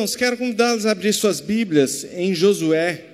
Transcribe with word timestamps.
Irmãos, 0.00 0.16
quero 0.16 0.38
convidá-los 0.38 0.86
a 0.86 0.92
abrir 0.92 1.12
suas 1.12 1.40
Bíblias 1.40 2.06
em 2.14 2.34
Josué, 2.34 3.04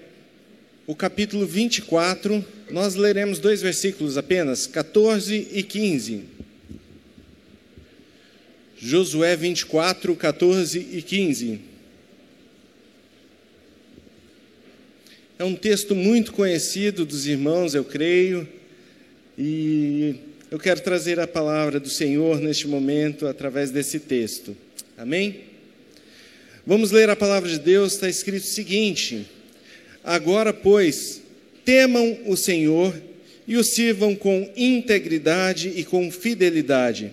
o 0.87 0.95
capítulo 0.95 1.45
24. 1.45 2.45
Nós 2.71 2.95
leremos 2.95 3.41
dois 3.41 3.61
versículos 3.61 4.17
apenas, 4.17 4.69
14 4.69 5.49
e 5.51 5.65
15. 5.65 6.23
Josué 8.79 9.35
24, 9.35 10.15
14 10.15 10.79
e 10.93 11.03
15. 11.03 11.61
É 15.41 15.45
um 15.45 15.57
texto 15.57 15.93
muito 15.93 16.33
conhecido 16.33 17.05
dos 17.05 17.27
irmãos, 17.27 17.75
eu 17.75 17.85
creio, 17.85 18.49
e 19.37 20.15
eu 20.53 20.59
quero 20.61 20.81
trazer 20.83 21.19
a 21.19 21.27
palavra 21.27 21.81
do 21.81 21.91
Senhor 21.91 22.39
neste 22.39 22.69
momento 22.69 23.27
através 23.27 23.73
desse 23.73 23.99
texto. 23.99 24.57
Amém? 24.97 25.56
Vamos 26.69 26.91
ler 26.91 27.09
a 27.09 27.15
palavra 27.15 27.49
de 27.49 27.61
Deus, 27.61 27.93
está 27.93 28.09
escrito 28.09 28.43
o 28.43 28.49
seguinte: 28.49 29.25
Agora, 30.03 30.53
pois, 30.53 31.23
temam 31.65 32.19
o 32.27 32.37
Senhor 32.37 32.93
e 33.47 33.57
o 33.57 33.63
sirvam 33.63 34.17
com 34.17 34.51
integridade 34.57 35.73
e 35.77 35.85
com 35.85 36.11
fidelidade. 36.11 37.13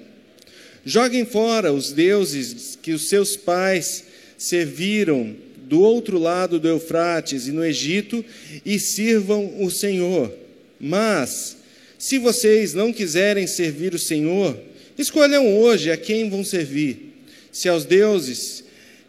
Joguem 0.83 1.23
fora 1.23 1.71
os 1.71 1.91
deuses 1.91 2.79
que 2.81 2.93
os 2.93 3.07
seus 3.07 3.37
pais 3.37 4.05
serviram 4.39 5.35
do 5.67 5.81
outro 5.81 6.17
lado 6.17 6.59
do 6.59 6.67
Eufrates 6.67 7.45
e 7.47 7.51
no 7.51 7.63
Egito 7.63 8.25
e 8.65 8.79
sirvam 8.79 9.61
o 9.63 9.69
Senhor. 9.69 10.33
Mas, 10.79 11.57
se 11.99 12.17
vocês 12.17 12.73
não 12.73 12.91
quiserem 12.91 13.45
servir 13.45 13.93
o 13.93 13.99
Senhor, 13.99 14.59
escolham 14.97 15.59
hoje 15.59 15.91
a 15.91 15.95
quem 15.95 16.27
vão 16.27 16.43
servir: 16.43 17.13
se 17.51 17.69
aos 17.69 17.85
deuses 17.85 18.62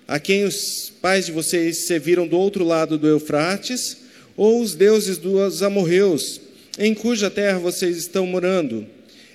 a 0.07 0.19
quem 0.19 0.45
os 0.45 0.93
pais 1.01 1.27
de 1.27 1.33
vocês 1.33 1.79
serviram 1.79 2.27
do 2.27 2.39
outro 2.39 2.65
lado 2.65 2.99
do 2.99 3.09
Eufrates, 3.09 3.99
ou 4.37 4.61
os 4.61 4.75
deuses 4.75 5.17
dos 5.19 5.63
amorreus, 5.63 6.41
em 6.79 6.95
cuja 6.95 7.31
terra 7.31 7.59
vocês 7.59 7.97
estão 7.97 8.27
morando. 8.27 8.87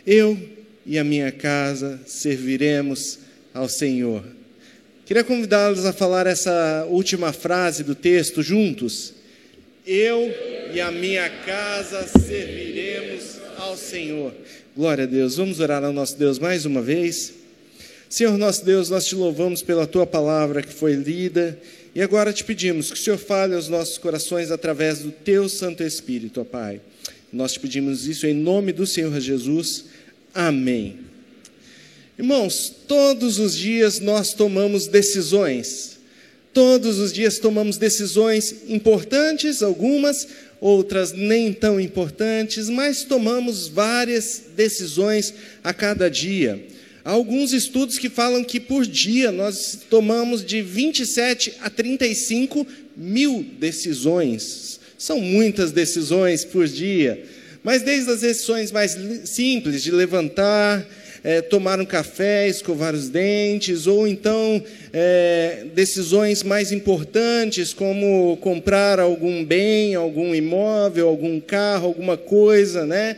Eu 0.06 0.38
e 0.86 0.98
a 0.98 1.03
minha 1.03 1.31
casa 1.31 2.00
serviremos 2.06 3.20
ao 3.53 3.70
Senhor. 3.70 4.23
Queria 5.06 5.23
convidá-los 5.23 5.86
a 5.86 5.94
falar 5.94 6.28
essa 6.28 6.86
última 6.89 7.33
frase 7.33 7.83
do 7.83 7.95
texto 7.95 8.44
juntos. 8.44 9.14
Eu 9.88 10.31
e 10.72 10.80
a 10.80 10.92
minha 10.92 11.28
casa 11.30 12.06
serviremos 12.08 13.39
ao 13.58 13.76
Senhor. 13.76 14.33
Glória 14.76 15.06
a 15.06 15.08
Deus. 15.08 15.38
Vamos 15.38 15.59
orar 15.59 15.83
ao 15.83 15.92
nosso 15.92 16.17
Deus 16.17 16.38
mais 16.38 16.66
uma 16.66 16.81
vez. 16.81 17.39
Senhor 18.09 18.35
nosso 18.39 18.65
Deus, 18.65 18.89
nós 18.89 19.05
te 19.05 19.13
louvamos 19.13 19.61
pela 19.61 19.85
tua 19.85 20.03
palavra 20.03 20.63
que 20.63 20.73
foi 20.73 20.93
lida 20.93 21.59
e 21.93 22.02
agora 22.02 22.33
te 22.33 22.43
pedimos 22.43 22.88
que 22.88 22.99
o 22.99 23.03
Senhor 23.03 23.19
fale 23.19 23.53
aos 23.53 23.67
nossos 23.67 23.99
corações 23.99 24.49
através 24.49 24.97
do 24.99 25.11
teu 25.11 25.47
Santo 25.47 25.83
Espírito, 25.83 26.41
ó 26.41 26.43
Pai. 26.43 26.81
Nós 27.31 27.53
te 27.53 27.59
pedimos 27.59 28.07
isso 28.07 28.25
em 28.25 28.33
nome 28.33 28.73
do 28.73 28.87
Senhor 28.87 29.19
Jesus. 29.21 29.85
Amém. 30.33 31.02
Irmãos, 32.17 32.73
todos 32.87 33.37
os 33.37 33.55
dias 33.55 33.99
nós 33.99 34.33
tomamos 34.33 34.87
decisões. 34.87 35.99
Todos 36.52 36.97
os 36.97 37.13
dias 37.13 37.37
tomamos 37.37 37.77
decisões 37.77 38.55
importantes, 38.67 39.61
algumas, 39.61 40.27
outras 40.59 41.11
nem 41.11 41.53
tão 41.53 41.80
importantes, 41.80 42.69
mas 42.69 43.03
tomamos 43.03 43.67
várias 43.67 44.41
decisões 44.55 45.31
a 45.63 45.71
cada 45.75 46.09
dia. 46.09 46.59
Há 47.03 47.11
alguns 47.11 47.53
estudos 47.53 47.97
que 47.97 48.09
falam 48.09 48.44
que 48.44 48.59
por 48.59 48.86
dia 48.86 49.31
nós 49.31 49.80
tomamos 49.89 50.44
de 50.45 50.61
27 50.61 51.53
a 51.61 51.69
35 51.69 52.67
mil 52.95 53.45
decisões. 53.58 54.80
São 54.98 55.20
muitas 55.20 55.71
decisões 55.71 56.43
por 56.43 56.67
dia. 56.67 57.23
Mas 57.64 57.82
desde 57.82 58.11
as 58.11 58.21
decisões 58.21 58.71
mais 58.71 58.98
simples, 59.26 59.82
de 59.82 59.92
levantar, 59.92 60.86
é, 61.23 61.42
tomar 61.42 61.80
um 61.80 61.86
café, 61.86 62.48
escovar 62.48 62.93
os 62.93 63.10
dentes, 63.10 63.87
ou 63.87 64.08
então 64.08 64.64
é, 64.93 65.66
decisões 65.73 66.43
mais 66.43 66.71
importantes, 66.71 67.73
como 67.73 68.37
comprar 68.37 68.99
algum 68.99 69.43
bem, 69.43 69.95
algum 69.95 70.33
imóvel, 70.33 71.08
algum 71.08 71.39
carro, 71.39 71.87
alguma 71.87 72.17
coisa, 72.17 72.86
né? 72.86 73.17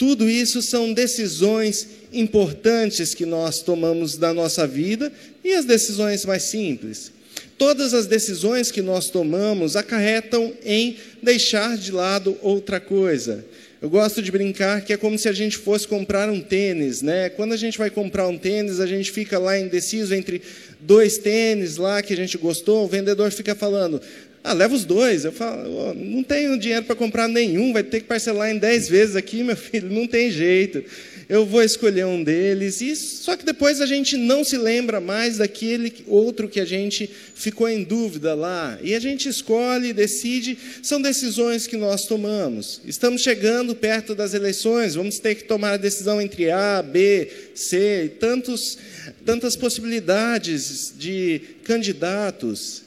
Tudo 0.00 0.30
isso 0.30 0.62
são 0.62 0.94
decisões 0.94 1.86
importantes 2.10 3.12
que 3.12 3.26
nós 3.26 3.60
tomamos 3.60 4.16
da 4.16 4.32
nossa 4.32 4.66
vida 4.66 5.12
e 5.44 5.52
as 5.52 5.66
decisões 5.66 6.24
mais 6.24 6.44
simples. 6.44 7.12
Todas 7.58 7.92
as 7.92 8.06
decisões 8.06 8.70
que 8.70 8.80
nós 8.80 9.10
tomamos 9.10 9.76
acarretam 9.76 10.54
em 10.64 10.96
deixar 11.22 11.76
de 11.76 11.92
lado 11.92 12.34
outra 12.40 12.80
coisa. 12.80 13.44
Eu 13.82 13.90
gosto 13.90 14.22
de 14.22 14.30
brincar 14.30 14.80
que 14.80 14.94
é 14.94 14.96
como 14.96 15.18
se 15.18 15.28
a 15.28 15.34
gente 15.34 15.58
fosse 15.58 15.86
comprar 15.86 16.30
um 16.30 16.40
tênis, 16.40 17.02
né? 17.02 17.28
Quando 17.28 17.52
a 17.52 17.56
gente 17.58 17.76
vai 17.76 17.90
comprar 17.90 18.26
um 18.26 18.38
tênis, 18.38 18.80
a 18.80 18.86
gente 18.86 19.10
fica 19.10 19.38
lá 19.38 19.58
indeciso 19.58 20.14
entre 20.14 20.40
dois 20.80 21.18
tênis 21.18 21.76
lá 21.76 22.00
que 22.00 22.14
a 22.14 22.16
gente 22.16 22.38
gostou, 22.38 22.84
o 22.84 22.88
vendedor 22.88 23.30
fica 23.32 23.54
falando: 23.54 24.00
ah, 24.42 24.54
leva 24.54 24.74
os 24.74 24.84
dois. 24.84 25.24
Eu 25.24 25.32
falo, 25.32 25.70
oh, 25.70 25.94
não 25.94 26.22
tenho 26.22 26.58
dinheiro 26.58 26.84
para 26.84 26.96
comprar 26.96 27.28
nenhum, 27.28 27.72
vai 27.72 27.82
ter 27.82 28.00
que 28.00 28.06
parcelar 28.06 28.50
em 28.50 28.58
dez 28.58 28.88
vezes 28.88 29.14
aqui, 29.14 29.42
meu 29.42 29.56
filho, 29.56 29.90
não 29.90 30.06
tem 30.06 30.30
jeito. 30.30 30.82
Eu 31.28 31.46
vou 31.46 31.62
escolher 31.62 32.06
um 32.06 32.24
deles. 32.24 32.80
E 32.80 32.96
só 32.96 33.36
que 33.36 33.44
depois 33.44 33.80
a 33.80 33.86
gente 33.86 34.16
não 34.16 34.42
se 34.42 34.56
lembra 34.56 35.00
mais 35.00 35.38
daquele 35.38 35.92
outro 36.08 36.48
que 36.48 36.58
a 36.58 36.64
gente 36.64 37.08
ficou 37.36 37.68
em 37.68 37.84
dúvida 37.84 38.34
lá. 38.34 38.76
E 38.82 38.96
a 38.96 38.98
gente 38.98 39.28
escolhe, 39.28 39.92
decide. 39.92 40.58
São 40.82 41.00
decisões 41.00 41.68
que 41.68 41.76
nós 41.76 42.04
tomamos. 42.04 42.80
Estamos 42.84 43.22
chegando 43.22 43.76
perto 43.76 44.12
das 44.12 44.34
eleições. 44.34 44.96
Vamos 44.96 45.20
ter 45.20 45.36
que 45.36 45.44
tomar 45.44 45.74
a 45.74 45.76
decisão 45.76 46.20
entre 46.20 46.50
A, 46.50 46.82
B, 46.82 47.28
C, 47.54 48.10
tantos, 48.18 48.76
tantas 49.24 49.54
possibilidades 49.54 50.92
de 50.98 51.42
candidatos. 51.62 52.82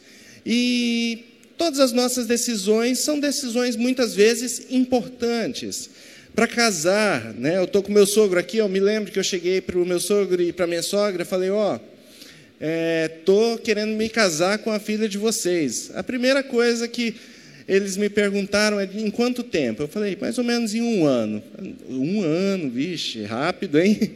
E 0.46 1.32
Todas 1.63 1.79
as 1.79 1.94
nossas 1.94 2.25
decisões 2.25 3.00
são 3.00 3.18
decisões 3.22 3.78
muitas 3.78 4.13
vezes 4.13 4.68
importantes. 4.69 5.90
Para 6.35 6.46
casar, 6.46 7.34
né? 7.35 7.56
Eu 7.56 7.63
estou 7.63 7.81
com 7.81 7.90
meu 7.90 8.06
sogro 8.06 8.38
aqui, 8.38 8.57
eu 8.57 8.68
me 8.68 8.81
lembro 8.81 9.13
que 9.13 9.18
eu 9.18 9.24
cheguei 9.24 9.62
para 9.62 9.79
o 9.79 9.85
meu 9.85 9.97
sogro 9.97 10.41
e 10.41 10.51
para 10.51 10.68
minha 10.68 10.81
sogra, 10.81 11.24
falei, 11.24 11.50
ó, 11.51 11.79
estou 12.59 13.53
é, 13.53 13.57
querendo 13.59 13.96
me 13.96 14.09
casar 14.09 14.57
com 14.57 14.74
a 14.74 14.78
filha 14.78 15.07
de 15.07 15.18
vocês. 15.18 15.90
A 15.96 16.03
primeira 16.03 16.44
coisa 16.44 16.85
que 16.85 17.16
eles 17.66 17.95
me 17.95 18.09
perguntaram 18.09 18.78
é 18.78 18.90
em 18.94 19.09
quanto 19.09 19.41
tempo? 19.41 19.84
Eu 19.84 19.88
falei, 19.88 20.18
mais 20.19 20.38
ou 20.38 20.44
menos 20.44 20.75
em 20.75 20.81
um 20.81 21.06
ano. 21.06 21.41
Um 21.90 22.24
ano, 22.24 22.69
vixe, 22.69 23.24
rápido, 23.24 23.80
hein? 23.80 24.12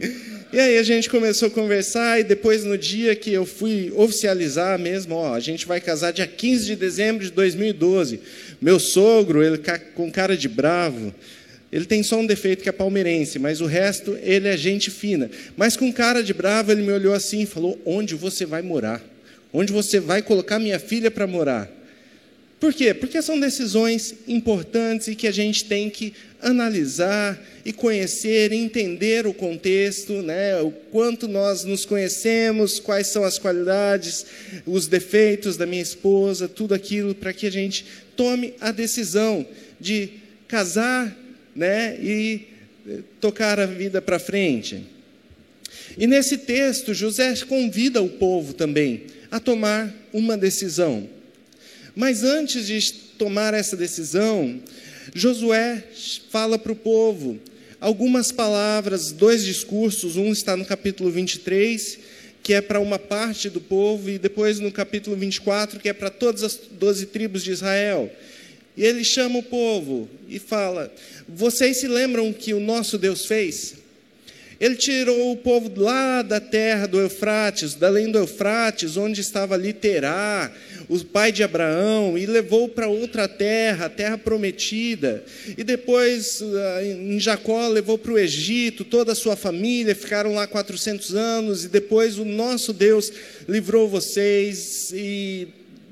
E 0.52 0.60
aí 0.60 0.78
a 0.78 0.84
gente 0.84 1.10
começou 1.10 1.50
a 1.50 1.52
conversar, 1.52 2.22
e 2.22 2.24
depois, 2.24 2.64
no 2.64 2.78
dia 2.78 3.14
que 3.16 3.34
eu 3.34 3.46
fui 3.46 3.92
oficializar 3.94 4.80
mesmo, 4.80 5.16
ó, 5.16 5.34
a 5.34 5.42
gente 5.42 5.66
vai 5.66 5.82
casar 5.82 6.12
dia 6.12 6.26
15 6.26 6.66
de 6.66 6.76
dezembro 6.78 7.26
de 7.26 7.32
2012. 7.32 8.22
Meu 8.62 8.80
sogro, 8.80 9.44
ele 9.44 9.60
com 9.94 10.10
cara 10.10 10.38
de 10.38 10.48
bravo, 10.48 11.14
ele 11.70 11.84
tem 11.84 12.02
só 12.02 12.18
um 12.18 12.26
defeito 12.26 12.64
que 12.64 12.70
é 12.70 12.72
palmeirense, 12.72 13.38
mas 13.38 13.60
o 13.60 13.66
resto 13.66 14.18
ele 14.22 14.48
é 14.48 14.56
gente 14.56 14.90
fina. 14.90 15.30
Mas 15.58 15.76
com 15.76 15.92
cara 15.92 16.24
de 16.24 16.34
bravo, 16.34 16.72
ele 16.72 16.82
me 16.82 16.94
olhou 16.94 17.14
assim 17.14 17.42
e 17.42 17.46
falou: 17.46 17.78
Onde 17.86 18.16
você 18.16 18.46
vai 18.46 18.62
morar? 18.62 19.04
Onde 19.52 19.74
você 19.74 20.00
vai 20.00 20.22
colocar 20.22 20.60
minha 20.60 20.80
filha 20.80 21.12
para 21.12 21.28
morar? 21.28 21.70
Por 22.60 22.74
quê? 22.74 22.92
Porque 22.94 23.22
são 23.22 23.40
decisões 23.40 24.16
importantes 24.28 25.08
e 25.08 25.16
que 25.16 25.28
a 25.28 25.32
gente 25.32 25.66
tem 25.66 25.92
que 25.92 26.14
analisar 26.42 27.40
e 27.64 27.72
conhecer, 27.72 28.52
entender 28.52 29.28
o 29.28 29.34
contexto, 29.34 30.24
né? 30.24 30.60
o 30.62 30.72
quanto 30.72 31.28
nós 31.28 31.64
nos 31.64 31.86
conhecemos, 31.86 32.80
quais 32.80 33.08
são 33.08 33.24
as 33.24 33.38
qualidades, 33.38 34.26
os 34.66 34.88
defeitos 34.88 35.56
da 35.56 35.68
minha 35.68 35.82
esposa, 35.82 36.48
tudo 36.48 36.74
aquilo 36.74 37.14
para 37.14 37.32
que 37.32 37.46
a 37.46 37.52
gente 37.52 37.86
tome 38.16 38.56
a 38.60 38.72
decisão 38.72 39.46
de 39.80 40.10
casar 40.48 41.16
né? 41.56 41.96
e 42.02 42.48
eh, 42.88 43.00
tocar 43.22 43.60
a 43.60 43.68
vida 43.68 44.02
para 44.02 44.18
frente. 44.18 44.84
E 45.96 46.08
nesse 46.08 46.40
texto, 46.40 46.94
José 46.94 47.36
convida 47.48 48.02
o 48.02 48.10
povo 48.10 48.54
também 48.54 49.04
a 49.30 49.40
tomar 49.40 49.94
uma 50.12 50.36
decisão. 50.36 51.08
Mas 51.98 52.24
antes 52.24 52.68
de 52.68 52.94
tomar 53.18 53.56
essa 53.56 53.76
decisão, 53.76 54.62
Josué 55.16 55.84
fala 56.30 56.60
para 56.60 56.72
o 56.72 56.76
povo 56.76 57.40
algumas 57.82 58.32
palavras, 58.32 59.12
dois 59.12 59.44
discursos. 59.44 60.16
Um 60.16 60.32
está 60.32 60.56
no 60.56 60.64
capítulo 60.64 61.10
23, 61.10 61.98
que 62.44 62.54
é 62.54 62.62
para 62.62 62.80
uma 62.80 63.00
parte 63.00 63.50
do 63.50 63.60
povo, 63.60 64.12
e 64.12 64.20
depois 64.20 64.60
no 64.60 64.72
capítulo 64.72 65.16
24, 65.16 65.80
que 65.80 65.90
é 65.90 65.94
para 65.94 66.12
todas 66.12 66.44
as 66.44 66.60
doze 66.74 67.08
tribos 67.08 67.44
de 67.44 67.50
Israel. 67.50 68.12
E 68.78 68.84
ele 68.84 69.04
chama 69.04 69.40
o 69.40 69.44
povo 69.44 70.08
e 70.30 70.38
fala: 70.38 70.94
Vocês 71.28 71.78
se 71.78 71.88
lembram 71.88 72.32
que 72.32 72.54
o 72.54 72.60
nosso 72.60 73.00
Deus 73.00 73.26
fez? 73.26 73.74
Ele 74.60 74.76
tirou 74.76 75.32
o 75.32 75.38
povo 75.38 75.72
lá 75.76 76.22
da 76.22 76.40
terra 76.40 76.88
do 76.88 77.00
Eufrates, 77.00 77.76
da 77.76 77.88
além 77.88 78.12
do 78.12 78.18
Eufrates, 78.18 78.98
onde 78.98 79.22
estava 79.22 79.54
ali 79.54 79.72
Terá, 79.72 80.52
o 80.90 81.04
pai 81.04 81.32
de 81.32 81.44
Abraão, 81.44 82.18
e 82.18 82.26
levou 82.26 82.68
para 82.68 82.88
outra 82.88 83.28
terra, 83.28 83.86
a 83.86 83.90
terra 83.90 84.18
prometida. 84.18 85.24
E 85.58 85.64
depois, 85.64 86.42
ah, 86.42 86.84
em 86.84 87.20
Jacó, 87.20 87.68
levou 87.68 87.98
para 87.98 88.14
o 88.14 88.18
Egito, 88.18 88.84
toda 88.84 89.12
a 89.12 89.16
sua 89.16 89.36
família, 89.36 89.94
ficaram 89.96 90.34
lá 90.34 90.48
400 90.48 91.16
anos, 91.16 91.66
e 91.66 91.68
depois 91.68 92.18
o 92.18 92.26
nosso 92.26 92.74
Deus 92.74 93.12
livrou 93.48 93.88
vocês 93.88 94.92
e 94.94 95.48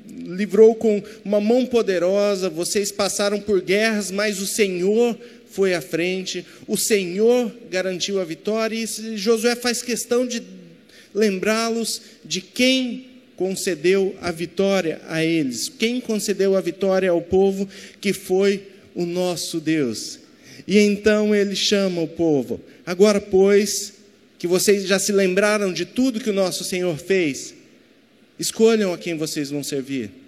livrou 0.08 0.76
com 0.76 1.04
uma 1.24 1.42
mão 1.42 1.66
poderosa, 1.66 2.50
vocês 2.50 2.92
passaram 2.92 3.40
por 3.40 3.62
guerras, 3.62 4.12
mas 4.12 4.40
o 4.40 4.48
Senhor 4.48 5.18
foi 5.56 5.74
à 5.74 5.80
frente, 5.80 6.46
o 6.68 6.75
Senhor 6.75 7.50
garantiu 7.72 8.19
a 8.19 8.25
vitória, 8.25 8.75
e 8.75 9.16
Josué 9.16 9.56
faz 9.56 9.81
questão 9.81 10.28
de 10.28 10.44
lembrá-los 11.13 12.02
de 12.25 12.42
quem 12.42 13.07
concedeu 13.38 14.13
a 14.22 14.31
vitória 14.31 15.00
a 15.07 15.24
eles, 15.24 15.69
quem 15.69 16.02
concedeu 16.02 16.57
a 16.57 16.62
vitória 16.62 17.10
ao 17.10 17.22
povo, 17.22 17.69
que 18.02 18.12
foi 18.12 18.68
o 18.94 19.06
nosso 19.06 19.62
Deus. 19.62 20.19
E 20.68 20.78
então 20.78 21.34
ele 21.34 21.56
chama 21.56 22.02
o 22.02 22.07
povo, 22.07 22.60
agora, 22.86 23.22
pois, 23.22 23.94
que 24.38 24.48
vocês 24.48 24.86
já 24.86 25.00
se 25.00 25.13
lembraram 25.13 25.72
de 25.72 25.86
tudo 25.86 26.19
que 26.19 26.30
o 26.30 26.34
nosso 26.34 26.66
Senhor 26.66 26.98
fez, 26.98 27.54
escolham 28.38 28.94
a 28.94 28.98
quem 28.98 29.16
vocês 29.16 29.52
vão 29.52 29.63
servir 29.63 30.25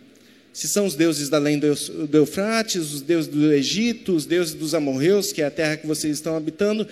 se 0.58 0.68
são 0.68 0.88
os 0.88 0.96
deuses 0.96 1.30
da 1.30 1.38
além 1.38 1.60
do 1.60 1.68
Eufrates, 2.18 2.92
os 2.92 3.02
deuses 3.02 3.30
do 3.30 3.54
Egito, 3.54 4.16
os 4.16 4.26
deuses 4.26 4.56
dos 4.56 4.74
amorreus, 4.74 5.32
que 5.32 5.44
é 5.44 5.46
a 5.46 5.52
terra 5.52 5.78
que 5.78 5.86
vocês 5.86 6.18
estão 6.18 6.36
habitando, 6.36 6.88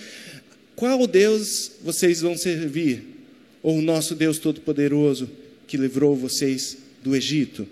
qual 0.75 1.07
Deus 1.07 1.71
vocês 1.81 2.21
vão 2.21 2.37
servir? 2.37 3.03
Ou 3.63 3.79
o 3.79 3.81
nosso 3.81 4.13
Deus 4.13 4.37
Todo-Poderoso 4.37 5.27
que 5.65 5.77
livrou 5.77 6.15
vocês 6.15 6.77
do 7.03 7.15
Egito? 7.15 7.67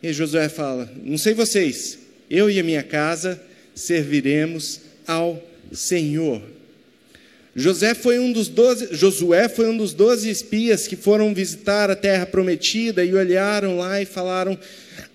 E 0.00 0.12
Josué 0.12 0.48
fala: 0.48 0.88
Não 1.02 1.18
sei 1.18 1.34
vocês, 1.34 1.98
eu 2.30 2.48
e 2.48 2.60
a 2.60 2.62
minha 2.62 2.84
casa 2.84 3.42
serviremos 3.74 4.80
ao 5.08 5.44
Senhor. 5.72 6.40
José 7.58 7.94
foi 7.94 8.18
um 8.18 8.30
dos 8.30 8.48
doze, 8.48 8.88
Josué 8.92 9.48
foi 9.48 9.66
um 9.66 9.78
dos 9.78 9.94
doze 9.94 10.28
espias 10.28 10.86
que 10.86 10.94
foram 10.94 11.32
visitar 11.32 11.90
a 11.90 11.96
terra 11.96 12.26
prometida 12.26 13.02
e 13.02 13.14
olharam 13.14 13.78
lá 13.78 13.98
e 13.98 14.04
falaram: 14.04 14.58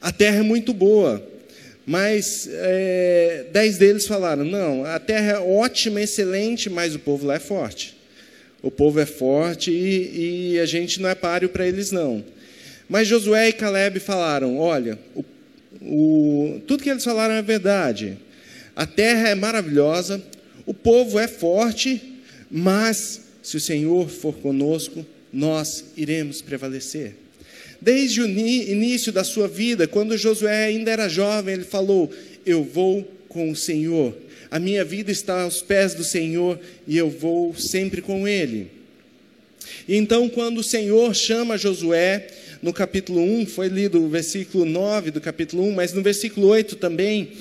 a 0.02 0.12
terra 0.12 0.38
é 0.38 0.42
muito 0.42 0.74
boa. 0.74 1.24
Mas 1.86 2.50
é, 2.52 3.46
dez 3.54 3.78
deles 3.78 4.08
falaram: 4.08 4.44
não, 4.44 4.84
a 4.84 4.98
terra 4.98 5.34
é 5.34 5.38
ótima, 5.38 6.02
excelente, 6.02 6.68
mas 6.68 6.96
o 6.96 7.00
povo 7.00 7.28
lá 7.28 7.36
é 7.36 7.40
forte. 7.40 7.96
O 8.64 8.72
povo 8.72 9.00
é 9.00 9.06
forte 9.06 9.70
e, 9.70 10.54
e 10.54 10.60
a 10.60 10.66
gente 10.66 11.00
não 11.00 11.10
é 11.10 11.14
páreo 11.14 11.50
para 11.50 11.68
eles, 11.68 11.92
não. 11.92 12.26
Mas 12.90 13.08
Josué 13.08 13.50
e 13.50 13.54
Caleb 13.54 14.00
falaram: 14.00 14.58
olha, 14.58 14.98
o, 15.16 15.24
o, 15.80 16.62
tudo 16.66 16.82
que 16.82 16.90
eles 16.90 17.04
falaram 17.04 17.36
é 17.36 17.42
verdade. 17.44 18.18
A 18.76 18.88
terra 18.88 19.30
é 19.30 19.36
maravilhosa, 19.36 20.20
o 20.66 20.74
povo 20.74 21.20
é 21.20 21.28
forte, 21.28 22.11
mas 22.51 23.21
se 23.42 23.56
o 23.56 23.62
Senhor 23.62 24.09
for 24.09 24.33
conosco, 24.36 25.06
nós 25.31 25.86
iremos 25.95 26.42
prevalecer. 26.42 27.15
Desde 27.80 28.21
o 28.21 28.27
início 28.27 29.12
da 29.12 29.24
sua 29.24 29.48
vida, 29.48 29.88
quando 29.88 30.18
Josué 30.18 30.65
ainda 30.65 30.92
era 30.92 31.07
jovem, 31.07 31.56
ele 31.56 31.63
falou: 31.63 32.12
Eu 32.45 32.63
vou 32.63 33.03
com 33.27 33.50
o 33.50 33.56
Senhor. 33.56 34.15
A 34.51 34.59
minha 34.59 34.83
vida 34.83 35.12
está 35.12 35.44
aos 35.44 35.62
pés 35.62 35.94
do 35.94 36.03
Senhor 36.03 36.59
e 36.86 36.98
eu 36.98 37.09
vou 37.09 37.56
sempre 37.56 38.01
com 38.01 38.27
Ele. 38.27 38.69
Então, 39.88 40.27
quando 40.30 40.57
o 40.57 40.63
Senhor 40.63 41.15
chama 41.15 41.57
Josué, 41.57 42.27
no 42.62 42.74
capítulo 42.74 43.21
1, 43.21 43.45
foi 43.47 43.69
lido 43.69 44.04
o 44.04 44.09
versículo 44.09 44.65
9 44.65 45.09
do 45.09 45.21
capítulo 45.21 45.63
1, 45.63 45.71
mas 45.71 45.94
no 45.94 46.01
versículo 46.01 46.47
8 46.47 46.75
também, 46.75 47.31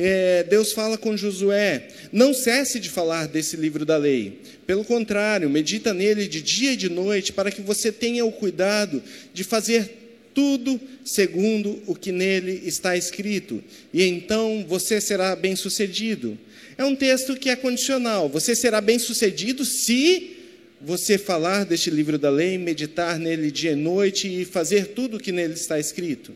é, 0.00 0.44
Deus 0.44 0.72
fala 0.72 0.96
com 0.96 1.16
Josué: 1.16 1.88
não 2.12 2.32
cesse 2.32 2.78
de 2.78 2.88
falar 2.88 3.26
desse 3.26 3.56
livro 3.56 3.84
da 3.84 3.96
lei. 3.96 4.40
Pelo 4.64 4.84
contrário, 4.84 5.50
medita 5.50 5.92
nele 5.92 6.28
de 6.28 6.40
dia 6.40 6.72
e 6.72 6.76
de 6.76 6.88
noite, 6.88 7.32
para 7.32 7.50
que 7.50 7.60
você 7.60 7.90
tenha 7.90 8.24
o 8.24 8.30
cuidado 8.30 9.02
de 9.34 9.42
fazer 9.42 10.30
tudo 10.32 10.80
segundo 11.04 11.82
o 11.84 11.96
que 11.96 12.12
nele 12.12 12.62
está 12.64 12.96
escrito, 12.96 13.62
e 13.92 14.04
então 14.04 14.64
você 14.68 15.00
será 15.00 15.34
bem-sucedido. 15.34 16.38
É 16.76 16.84
um 16.84 16.94
texto 16.94 17.34
que 17.34 17.50
é 17.50 17.56
condicional. 17.56 18.28
Você 18.28 18.54
será 18.54 18.80
bem-sucedido 18.80 19.64
se 19.64 20.36
você 20.80 21.18
falar 21.18 21.64
deste 21.64 21.90
livro 21.90 22.16
da 22.16 22.30
lei, 22.30 22.56
meditar 22.56 23.18
nele 23.18 23.50
dia 23.50 23.72
e 23.72 23.74
noite 23.74 24.28
e 24.28 24.44
fazer 24.44 24.88
tudo 24.88 25.16
o 25.16 25.20
que 25.20 25.32
nele 25.32 25.54
está 25.54 25.80
escrito. 25.80 26.32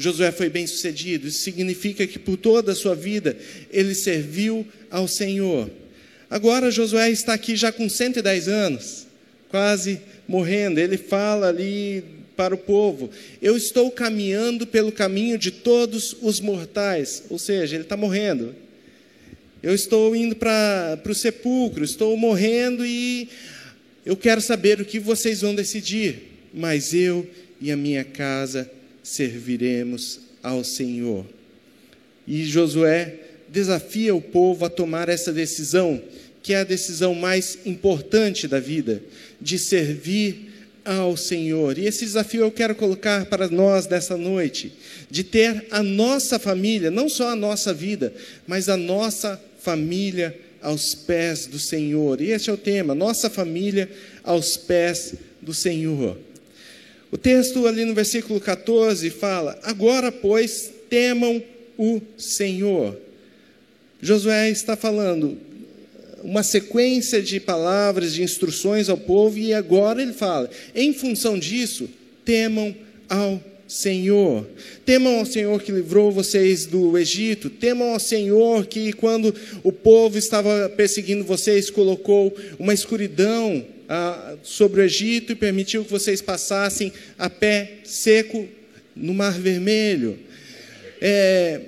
Josué 0.00 0.32
foi 0.32 0.48
bem 0.48 0.66
sucedido. 0.66 1.28
Isso 1.28 1.40
significa 1.40 2.06
que 2.06 2.18
por 2.18 2.38
toda 2.38 2.72
a 2.72 2.74
sua 2.74 2.94
vida 2.94 3.36
ele 3.70 3.94
serviu 3.94 4.66
ao 4.90 5.06
Senhor. 5.06 5.70
Agora 6.30 6.70
Josué 6.70 7.10
está 7.10 7.34
aqui 7.34 7.54
já 7.54 7.70
com 7.70 7.88
110 7.88 8.48
anos, 8.48 9.06
quase 9.50 10.00
morrendo. 10.26 10.80
Ele 10.80 10.96
fala 10.96 11.48
ali 11.48 12.02
para 12.34 12.54
o 12.54 12.58
povo: 12.58 13.10
Eu 13.42 13.58
estou 13.58 13.90
caminhando 13.90 14.66
pelo 14.66 14.90
caminho 14.90 15.36
de 15.36 15.50
todos 15.50 16.16
os 16.22 16.40
mortais. 16.40 17.24
Ou 17.28 17.38
seja, 17.38 17.76
ele 17.76 17.84
está 17.84 17.96
morrendo. 17.96 18.54
Eu 19.62 19.74
estou 19.74 20.16
indo 20.16 20.34
para, 20.34 20.98
o 21.06 21.14
sepulcro, 21.14 21.84
estou 21.84 22.16
morrendo 22.16 22.86
e 22.86 23.28
eu 24.06 24.16
quero 24.16 24.40
saber 24.40 24.80
o 24.80 24.84
que 24.86 24.98
vocês 24.98 25.42
vão 25.42 25.54
decidir. 25.54 26.48
Mas 26.54 26.94
eu 26.94 27.28
e 27.60 27.70
a 27.70 27.76
minha 27.76 28.02
casa 28.02 28.79
serviremos 29.02 30.20
ao 30.42 30.64
Senhor. 30.64 31.26
E 32.26 32.44
Josué 32.44 33.14
desafia 33.48 34.14
o 34.14 34.20
povo 34.20 34.64
a 34.64 34.70
tomar 34.70 35.08
essa 35.08 35.32
decisão, 35.32 36.00
que 36.42 36.52
é 36.52 36.60
a 36.60 36.64
decisão 36.64 37.14
mais 37.14 37.58
importante 37.66 38.46
da 38.46 38.60
vida, 38.60 39.02
de 39.40 39.58
servir 39.58 40.50
ao 40.84 41.16
Senhor. 41.16 41.78
E 41.78 41.86
esse 41.86 42.04
desafio 42.04 42.42
eu 42.42 42.50
quero 42.50 42.74
colocar 42.74 43.26
para 43.26 43.48
nós 43.48 43.86
nessa 43.88 44.16
noite, 44.16 44.72
de 45.10 45.24
ter 45.24 45.66
a 45.70 45.82
nossa 45.82 46.38
família, 46.38 46.90
não 46.90 47.08
só 47.08 47.30
a 47.30 47.36
nossa 47.36 47.74
vida, 47.74 48.12
mas 48.46 48.68
a 48.68 48.76
nossa 48.76 49.40
família 49.60 50.38
aos 50.62 50.94
pés 50.94 51.46
do 51.46 51.58
Senhor. 51.58 52.20
E 52.20 52.30
esse 52.30 52.50
é 52.50 52.52
o 52.52 52.56
tema, 52.56 52.94
nossa 52.94 53.28
família 53.28 53.90
aos 54.22 54.56
pés 54.56 55.14
do 55.40 55.52
Senhor. 55.52 56.18
O 57.10 57.18
texto 57.18 57.66
ali 57.66 57.84
no 57.84 57.94
versículo 57.94 58.40
14 58.40 59.10
fala: 59.10 59.58
Agora, 59.62 60.12
pois, 60.12 60.70
temam 60.88 61.42
o 61.76 62.00
Senhor. 62.16 62.96
Josué 64.00 64.50
está 64.50 64.76
falando 64.76 65.36
uma 66.22 66.42
sequência 66.42 67.20
de 67.20 67.40
palavras, 67.40 68.14
de 68.14 68.22
instruções 68.22 68.88
ao 68.88 68.96
povo, 68.96 69.38
e 69.38 69.52
agora 69.52 70.00
ele 70.02 70.12
fala: 70.12 70.48
em 70.74 70.92
função 70.92 71.38
disso, 71.38 71.88
temam 72.24 72.74
ao 73.08 73.42
Senhor. 73.66 74.46
Temam 74.84 75.18
ao 75.18 75.26
Senhor 75.26 75.62
que 75.62 75.72
livrou 75.72 76.10
vocês 76.10 76.66
do 76.66 76.98
Egito. 76.98 77.48
Temam 77.48 77.92
ao 77.92 78.00
Senhor 78.00 78.66
que, 78.66 78.92
quando 78.92 79.34
o 79.62 79.72
povo 79.72 80.18
estava 80.18 80.68
perseguindo 80.68 81.24
vocês, 81.24 81.70
colocou 81.70 82.34
uma 82.58 82.74
escuridão 82.74 83.64
ah, 83.92 84.36
sobre 84.44 84.80
o 84.80 84.84
Egito 84.84 85.32
e 85.32 85.34
permitiu 85.34 85.84
que 85.84 85.90
vocês 85.90 86.22
passassem 86.22 86.92
a 87.18 87.28
pé 87.28 87.78
seco 87.82 88.48
no 88.94 89.12
Mar 89.12 89.36
Vermelho. 89.36 90.16
É, 91.00 91.60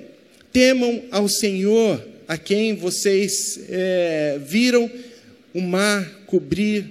temam 0.53 1.03
ao 1.11 1.29
Senhor, 1.29 2.01
a 2.29 2.39
quem 2.39 2.77
vocês 2.77 3.59
é, 3.69 4.39
viram 4.47 4.89
o 5.53 5.61
mar 5.61 6.09
cobrir 6.27 6.87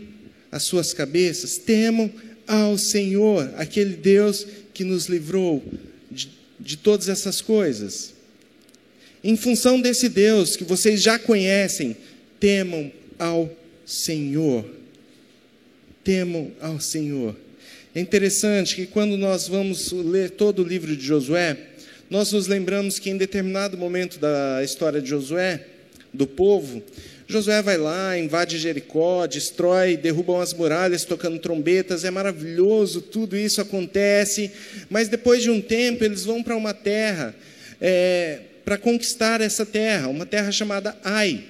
as 0.51 0.63
suas 0.63 0.93
cabeças. 0.93 1.57
Temam 1.57 2.11
ao 2.45 2.77
Senhor, 2.77 3.53
aquele 3.55 3.95
Deus 3.95 4.45
que 4.73 4.83
nos 4.83 5.05
livrou 5.05 5.63
de, 6.11 6.29
de 6.59 6.75
todas 6.75 7.07
essas 7.07 7.39
coisas. 7.39 8.13
Em 9.23 9.38
função 9.38 9.79
desse 9.79 10.09
Deus 10.09 10.57
que 10.57 10.65
vocês 10.65 11.01
já 11.01 11.17
conhecem, 11.17 11.95
temam 12.38 12.91
ao 13.17 13.50
Senhor 13.85 14.80
temam 16.03 16.51
ao 16.60 16.79
Senhor. 16.79 17.36
É 17.93 18.00
interessante 18.00 18.75
que 18.75 18.86
quando 18.86 19.17
nós 19.17 19.48
vamos 19.48 19.91
ler 19.91 20.31
todo 20.31 20.63
o 20.63 20.67
livro 20.67 20.96
de 20.96 21.05
Josué, 21.05 21.58
nós 22.10 22.31
nos 22.31 22.48
lembramos 22.48 23.00
que 23.00 23.10
em 23.10 23.17
determinado 23.17 23.77
momento 23.77 24.20
da 24.20 24.63
história 24.63 25.01
de 25.01 25.10
Josué, 25.10 25.65
do 26.13 26.27
povo, 26.27 26.84
Josué 27.31 27.62
vai 27.62 27.77
lá, 27.77 28.17
invade 28.17 28.58
Jericó, 28.58 29.25
destrói, 29.25 29.96
derrubam 29.96 30.41
as 30.41 30.53
muralhas 30.53 31.05
tocando 31.05 31.39
trombetas, 31.39 32.03
é 32.03 32.12
maravilhoso, 32.12 33.01
tudo 33.01 33.38
isso 33.38 33.62
acontece, 33.62 34.51
mas 34.89 35.08
depois 35.08 35.41
de 35.41 35.50
um 35.50 35.62
tempo 35.62 36.03
eles 36.03 36.25
vão 36.25 36.43
para 36.43 36.58
uma 36.58 36.74
terra, 36.74 37.34
é, 37.79 38.39
para 38.65 38.77
conquistar 38.77 39.39
essa 39.39 39.65
terra, 39.65 40.10
uma 40.10 40.25
terra 40.25 40.51
chamada 40.51 40.98
Ai. 41.03 41.46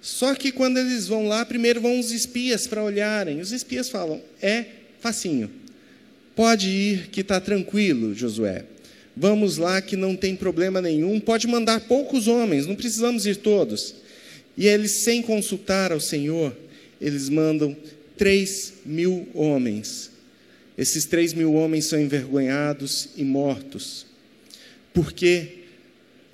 Só 0.00 0.34
que 0.34 0.52
quando 0.52 0.78
eles 0.78 1.08
vão 1.08 1.26
lá, 1.26 1.44
primeiro 1.44 1.80
vão 1.80 1.98
os 1.98 2.12
espias 2.12 2.66
para 2.66 2.82
olharem. 2.82 3.40
Os 3.40 3.52
espias 3.52 3.88
falam: 3.88 4.22
é 4.40 4.64
facinho. 5.00 5.50
Pode 6.36 6.68
ir 6.68 7.08
que 7.08 7.20
está 7.20 7.40
tranquilo, 7.40 8.14
Josué. 8.14 8.64
Vamos 9.16 9.56
lá 9.56 9.82
que 9.82 9.96
não 9.96 10.14
tem 10.14 10.36
problema 10.36 10.80
nenhum. 10.80 11.18
Pode 11.18 11.48
mandar 11.48 11.80
poucos 11.80 12.28
homens, 12.28 12.66
não 12.66 12.76
precisamos 12.76 13.26
ir 13.26 13.36
todos. 13.36 13.96
E 14.56 14.66
eles, 14.66 14.92
sem 14.92 15.20
consultar 15.20 15.90
ao 15.90 16.00
Senhor, 16.00 16.56
eles 17.00 17.28
mandam 17.28 17.76
três 18.16 18.74
mil 18.84 19.28
homens. 19.34 20.12
Esses 20.76 21.04
três 21.04 21.34
mil 21.34 21.54
homens 21.54 21.86
são 21.86 22.00
envergonhados 22.00 23.08
e 23.16 23.24
mortos. 23.24 24.06
Porque 24.94 25.64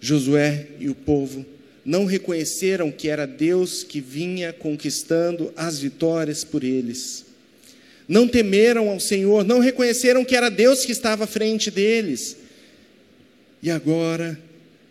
Josué 0.00 0.66
e 0.78 0.90
o 0.90 0.94
povo 0.94 1.46
não 1.84 2.06
reconheceram 2.06 2.90
que 2.90 3.08
era 3.08 3.26
Deus 3.26 3.82
que 3.82 4.00
vinha 4.00 4.52
conquistando 4.52 5.52
as 5.54 5.78
vitórias 5.78 6.42
por 6.42 6.64
eles. 6.64 7.26
Não 8.08 8.26
temeram 8.26 8.88
ao 8.88 8.98
Senhor, 8.98 9.44
não 9.44 9.58
reconheceram 9.58 10.24
que 10.24 10.34
era 10.34 10.50
Deus 10.50 10.84
que 10.84 10.92
estava 10.92 11.24
à 11.24 11.26
frente 11.26 11.70
deles. 11.70 12.36
E 13.62 13.70
agora, 13.70 14.38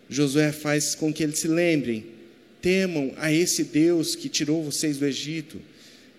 Josué 0.08 0.52
faz 0.52 0.94
com 0.94 1.12
que 1.12 1.22
eles 1.22 1.38
se 1.38 1.48
lembrem: 1.48 2.06
temam 2.60 3.12
a 3.16 3.32
esse 3.32 3.64
Deus 3.64 4.14
que 4.14 4.28
tirou 4.28 4.62
vocês 4.62 4.98
do 4.98 5.06
Egito, 5.06 5.60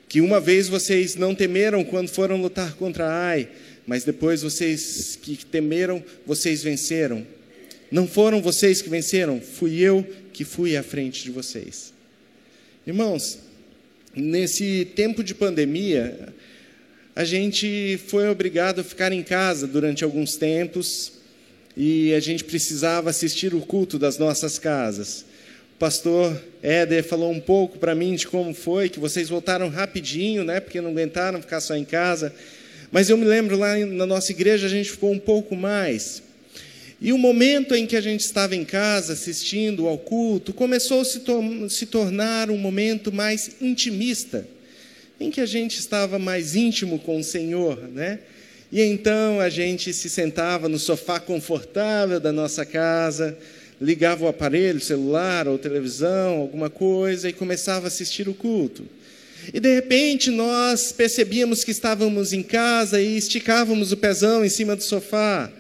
que 0.08 0.22
uma 0.22 0.40
vez 0.40 0.68
vocês 0.68 1.16
não 1.16 1.34
temeram 1.36 1.84
quando 1.84 2.10
foram 2.10 2.42
lutar 2.42 2.76
contra 2.76 3.08
Ai, 3.08 3.50
mas 3.86 4.04
depois 4.04 4.42
vocês 4.42 5.18
que 5.22 5.38
temeram, 5.46 6.04
vocês 6.26 6.64
venceram. 6.64 7.26
Não 7.92 8.08
foram 8.08 8.42
vocês 8.42 8.82
que 8.82 8.90
venceram, 8.90 9.40
fui 9.40 9.80
eu 9.80 10.06
que 10.36 10.44
fui 10.44 10.76
à 10.76 10.84
frente 10.84 11.24
de 11.24 11.32
vocês. 11.32 11.94
Irmãos, 12.86 13.40
nesse 14.14 14.86
tempo 14.94 15.24
de 15.24 15.34
pandemia, 15.34 16.28
a 17.16 17.24
gente 17.24 17.98
foi 18.08 18.28
obrigado 18.28 18.82
a 18.82 18.84
ficar 18.84 19.14
em 19.14 19.24
casa 19.24 19.66
durante 19.66 20.04
alguns 20.04 20.36
tempos 20.36 21.14
e 21.78 22.14
a 22.14 22.20
gente 22.20 22.44
precisava 22.44 23.10
assistir 23.10 23.56
o 23.56 23.62
culto 23.62 23.98
das 23.98 24.18
nossas 24.18 24.60
casas. 24.60 25.22
O 25.76 25.80
pastor 25.80 26.38
Éder 26.62 27.06
falou 27.06 27.32
um 27.32 27.40
pouco 27.40 27.80
para 27.80 27.96
mim 27.96 28.14
de 28.16 28.28
como 28.28 28.54
foi, 28.54 28.90
que 28.90 29.00
vocês 29.00 29.30
voltaram 29.30 29.70
rapidinho, 29.70 30.44
né, 30.44 30.60
porque 30.60 30.82
não 30.82 30.90
aguentaram 30.92 31.42
ficar 31.42 31.62
só 31.62 31.78
em 31.78 31.86
casa. 31.86 32.36
Mas 32.92 33.10
eu 33.10 33.16
me 33.16 33.26
lembro 33.26 33.58
lá 33.58 33.78
na 33.78 34.06
nossa 34.06 34.34
igreja 34.34 34.68
a 34.68 34.70
gente 34.70 34.92
ficou 34.92 35.14
um 35.14 35.20
pouco 35.20 35.56
mais. 35.56 36.22
E 37.06 37.14
o 37.14 37.20
momento 37.20 37.76
em 37.76 37.86
que 37.86 37.96
a 37.96 38.02
gente 38.02 38.22
estava 38.22 38.56
em 38.56 38.66
casa 38.66 39.14
assistindo 39.14 39.88
ao 39.88 39.96
culto 39.96 40.52
começou 40.52 41.02
a 41.02 41.06
se, 41.06 41.20
to 41.20 41.70
se 41.70 41.86
tornar 41.86 42.50
um 42.50 42.58
momento 42.58 43.14
mais 43.14 43.58
intimista, 43.62 44.44
em 45.20 45.30
que 45.30 45.40
a 45.40 45.46
gente 45.46 45.78
estava 45.78 46.18
mais 46.18 46.56
íntimo 46.56 46.98
com 46.98 47.20
o 47.20 47.24
Senhor, 47.24 47.78
né? 47.94 48.22
E 48.72 48.82
então 48.82 49.40
a 49.40 49.50
gente 49.50 49.94
se 49.94 50.10
sentava 50.10 50.68
no 50.68 50.80
sofá 50.80 51.20
confortável 51.20 52.20
da 52.20 52.32
nossa 52.32 52.66
casa, 52.66 53.38
ligava 53.80 54.26
o 54.26 54.28
aparelho, 54.28 54.82
celular 54.82 55.48
ou 55.48 55.60
televisão, 55.60 56.38
alguma 56.38 56.72
coisa, 56.72 57.30
e 57.30 57.34
começava 57.34 57.86
a 57.86 57.90
assistir 57.90 58.28
o 58.28 58.34
culto. 58.34 58.84
E 59.54 59.60
de 59.60 59.76
repente 59.76 60.32
nós 60.32 60.92
percebíamos 60.92 61.64
que 61.64 61.70
estávamos 61.70 62.34
em 62.34 62.42
casa 62.42 63.00
e 63.00 63.16
esticávamos 63.16 63.92
o 63.92 63.98
pezão 63.98 64.44
em 64.44 64.50
cima 64.50 64.76
do 64.76 64.82
sofá 64.82 65.52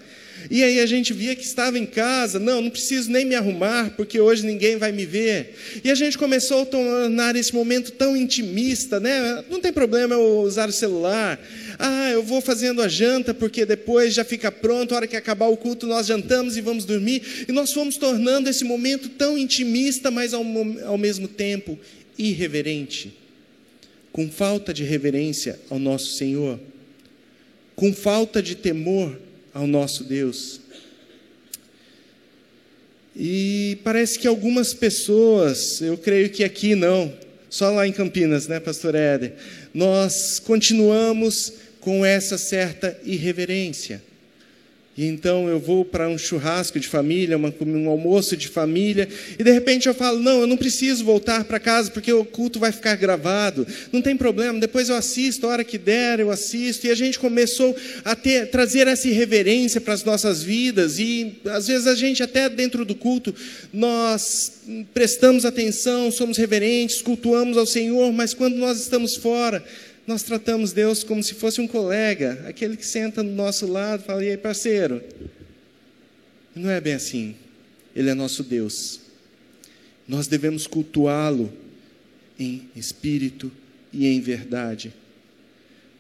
e 0.49 0.63
aí 0.63 0.79
a 0.79 0.85
gente 0.85 1.13
via 1.13 1.35
que 1.35 1.43
estava 1.43 1.79
em 1.79 1.85
casa, 1.85 2.39
não, 2.39 2.61
não 2.61 2.69
preciso 2.69 3.09
nem 3.09 3.25
me 3.25 3.35
arrumar, 3.35 3.91
porque 3.95 4.19
hoje 4.19 4.45
ninguém 4.45 4.77
vai 4.77 4.91
me 4.91 5.05
ver. 5.05 5.55
E 5.83 5.89
a 5.89 5.95
gente 5.95 6.17
começou 6.17 6.61
a 6.61 6.65
tornar 6.65 7.35
esse 7.35 7.53
momento 7.53 7.91
tão 7.91 8.15
intimista, 8.15 8.99
né? 8.99 9.43
Não 9.49 9.59
tem 9.59 9.73
problema 9.73 10.13
eu 10.13 10.39
usar 10.41 10.69
o 10.69 10.71
celular. 10.71 11.39
Ah, 11.79 12.11
eu 12.11 12.21
vou 12.21 12.41
fazendo 12.41 12.81
a 12.81 12.87
janta, 12.87 13.33
porque 13.33 13.65
depois 13.65 14.13
já 14.13 14.23
fica 14.23 14.51
pronto, 14.51 14.93
a 14.93 14.97
hora 14.97 15.07
que 15.07 15.15
acabar 15.15 15.47
o 15.47 15.57
culto 15.57 15.87
nós 15.87 16.05
jantamos 16.05 16.55
e 16.57 16.61
vamos 16.61 16.85
dormir. 16.85 17.45
E 17.47 17.51
nós 17.51 17.73
fomos 17.73 17.97
tornando 17.97 18.49
esse 18.49 18.63
momento 18.63 19.09
tão 19.09 19.37
intimista, 19.37 20.11
mas 20.11 20.33
ao, 20.33 20.45
ao 20.85 20.97
mesmo 20.97 21.27
tempo 21.27 21.77
irreverente. 22.17 23.13
Com 24.11 24.29
falta 24.29 24.73
de 24.73 24.83
reverência 24.83 25.59
ao 25.69 25.79
nosso 25.79 26.13
Senhor, 26.13 26.59
com 27.75 27.93
falta 27.93 28.41
de 28.41 28.55
temor 28.55 29.24
ao 29.55 29.65
nosso 29.65 30.03
Deus. 30.03 30.59
E 33.15 33.79
parece 33.85 34.19
que 34.19 34.27
algumas 34.27 34.73
pessoas, 34.73 35.79
eu 35.79 35.97
creio 35.97 36.29
que 36.29 36.43
aqui 36.43 36.75
não, 36.75 37.13
só 37.49 37.71
lá 37.71 37.87
em 37.87 37.93
Campinas, 37.93 38.49
né, 38.49 38.59
Pastor 38.59 38.93
Éder, 38.93 39.35
nós 39.73 40.39
continuamos 40.39 41.53
com 41.79 42.05
essa 42.05 42.37
certa 42.37 42.99
irreverência. 43.05 44.03
E 44.97 45.05
então 45.05 45.49
eu 45.49 45.59
vou 45.59 45.83
para 45.83 46.07
um 46.07 46.17
churrasco 46.17 46.79
de 46.79 46.87
família, 46.87 47.35
uma, 47.35 47.53
um 47.59 47.89
almoço 47.89 48.37
de 48.37 48.47
família, 48.47 49.09
e 49.37 49.43
de 49.43 49.51
repente 49.51 49.87
eu 49.89 49.93
falo: 49.93 50.19
não, 50.19 50.39
eu 50.39 50.47
não 50.47 50.55
preciso 50.55 51.03
voltar 51.03 51.43
para 51.43 51.59
casa 51.59 51.91
porque 51.91 52.13
o 52.13 52.23
culto 52.23 52.59
vai 52.59 52.71
ficar 52.71 52.95
gravado. 52.95 53.67
Não 53.91 54.01
tem 54.01 54.15
problema, 54.15 54.57
depois 54.57 54.87
eu 54.87 54.95
assisto, 54.95 55.45
a 55.45 55.49
hora 55.49 55.63
que 55.65 55.77
der 55.77 56.21
eu 56.21 56.31
assisto. 56.31 56.87
E 56.87 56.91
a 56.91 56.95
gente 56.95 57.19
começou 57.19 57.75
a 58.05 58.15
ter, 58.15 58.49
trazer 58.49 58.87
essa 58.87 59.09
irreverência 59.09 59.81
para 59.81 59.93
as 59.93 60.03
nossas 60.05 60.41
vidas, 60.41 60.97
e 60.97 61.41
às 61.45 61.67
vezes 61.67 61.87
a 61.87 61.95
gente, 61.95 62.23
até 62.23 62.47
dentro 62.47 62.85
do 62.85 62.95
culto, 62.95 63.35
nós 63.73 64.53
prestamos 64.93 65.45
atenção, 65.45 66.09
somos 66.09 66.37
reverentes, 66.37 67.01
cultuamos 67.01 67.57
ao 67.57 67.65
Senhor, 67.65 68.11
mas 68.13 68.33
quando 68.33 68.55
nós 68.55 68.79
estamos 68.79 69.15
fora, 69.15 69.61
nós 70.07 70.21
tratamos 70.21 70.71
Deus 70.71 71.03
como 71.03 71.23
se 71.23 71.33
fosse 71.33 71.59
um 71.59 71.67
colega, 71.67 72.45
aquele 72.47 72.77
que 72.77 72.85
senta 72.85 73.23
do 73.23 73.31
nosso 73.31 73.65
lado 73.65 74.01
e 74.01 74.05
fala: 74.05 74.23
e 74.23 74.29
aí, 74.29 74.37
parceiro? 74.37 75.01
Não 76.55 76.69
é 76.69 76.79
bem 76.79 76.93
assim. 76.93 77.35
Ele 77.95 78.09
é 78.09 78.13
nosso 78.13 78.43
Deus. 78.43 78.99
Nós 80.07 80.27
devemos 80.27 80.67
cultuá-lo 80.67 81.51
em 82.37 82.69
espírito 82.75 83.51
e 83.91 84.05
em 84.05 84.21
verdade. 84.21 84.93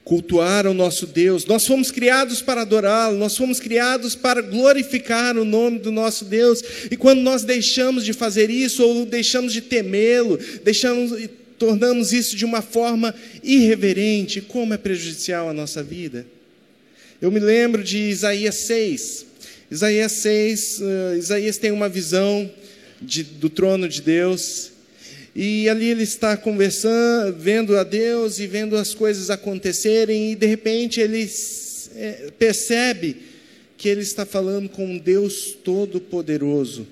Cultuar 0.03 0.67
o 0.67 0.73
nosso 0.73 1.07
Deus. 1.07 1.45
Nós 1.45 1.65
fomos 1.65 1.89
criados 1.89 2.41
para 2.41 2.61
adorá-lo, 2.61 3.17
nós 3.17 3.35
fomos 3.35 3.59
criados 3.59 4.13
para 4.13 4.41
glorificar 4.41 5.35
o 5.35 5.43
nome 5.43 5.79
do 5.79 5.91
nosso 5.91 6.25
Deus. 6.25 6.61
E 6.91 6.95
quando 6.95 7.21
nós 7.21 7.43
deixamos 7.43 8.05
de 8.05 8.13
fazer 8.13 8.51
isso, 8.51 8.83
ou 8.83 9.05
deixamos 9.05 9.51
de 9.51 9.61
temê-lo, 9.61 10.37
deixamos 10.63 11.11
tornamos 11.57 12.13
isso 12.13 12.35
de 12.35 12.45
uma 12.45 12.61
forma 12.61 13.13
irreverente, 13.43 14.41
como 14.41 14.73
é 14.73 14.77
prejudicial 14.77 15.49
à 15.49 15.53
nossa 15.53 15.81
vida. 15.81 16.25
Eu 17.21 17.31
me 17.31 17.39
lembro 17.39 17.83
de 17.83 17.97
Isaías 17.97 18.55
6. 18.55 19.25
Isaías 19.71 20.11
6, 20.11 20.79
uh, 20.79 20.83
eh, 20.83 21.17
Isaías 21.17 21.57
tem 21.57 21.71
uma 21.71 21.89
visão 21.89 22.49
de, 23.01 23.23
do 23.23 23.49
trono 23.49 23.89
de 23.89 24.01
Deus, 24.01 24.71
e 25.35 25.67
ali 25.67 25.89
ele 25.89 26.03
está 26.03 26.37
conversando, 26.37 27.35
vendo 27.37 27.77
a 27.77 27.83
Deus 27.83 28.39
e 28.39 28.47
vendo 28.47 28.77
as 28.77 28.93
coisas 28.93 29.29
acontecerem, 29.29 30.31
e 30.31 30.35
de 30.35 30.45
repente 30.45 31.01
ele 31.01 31.29
é, 31.95 32.31
percebe 32.37 33.17
que 33.77 33.89
ele 33.89 34.01
está 34.01 34.25
falando 34.25 34.69
com 34.69 34.85
um 34.85 34.97
Deus 34.97 35.57
todo-poderoso. 35.63 36.87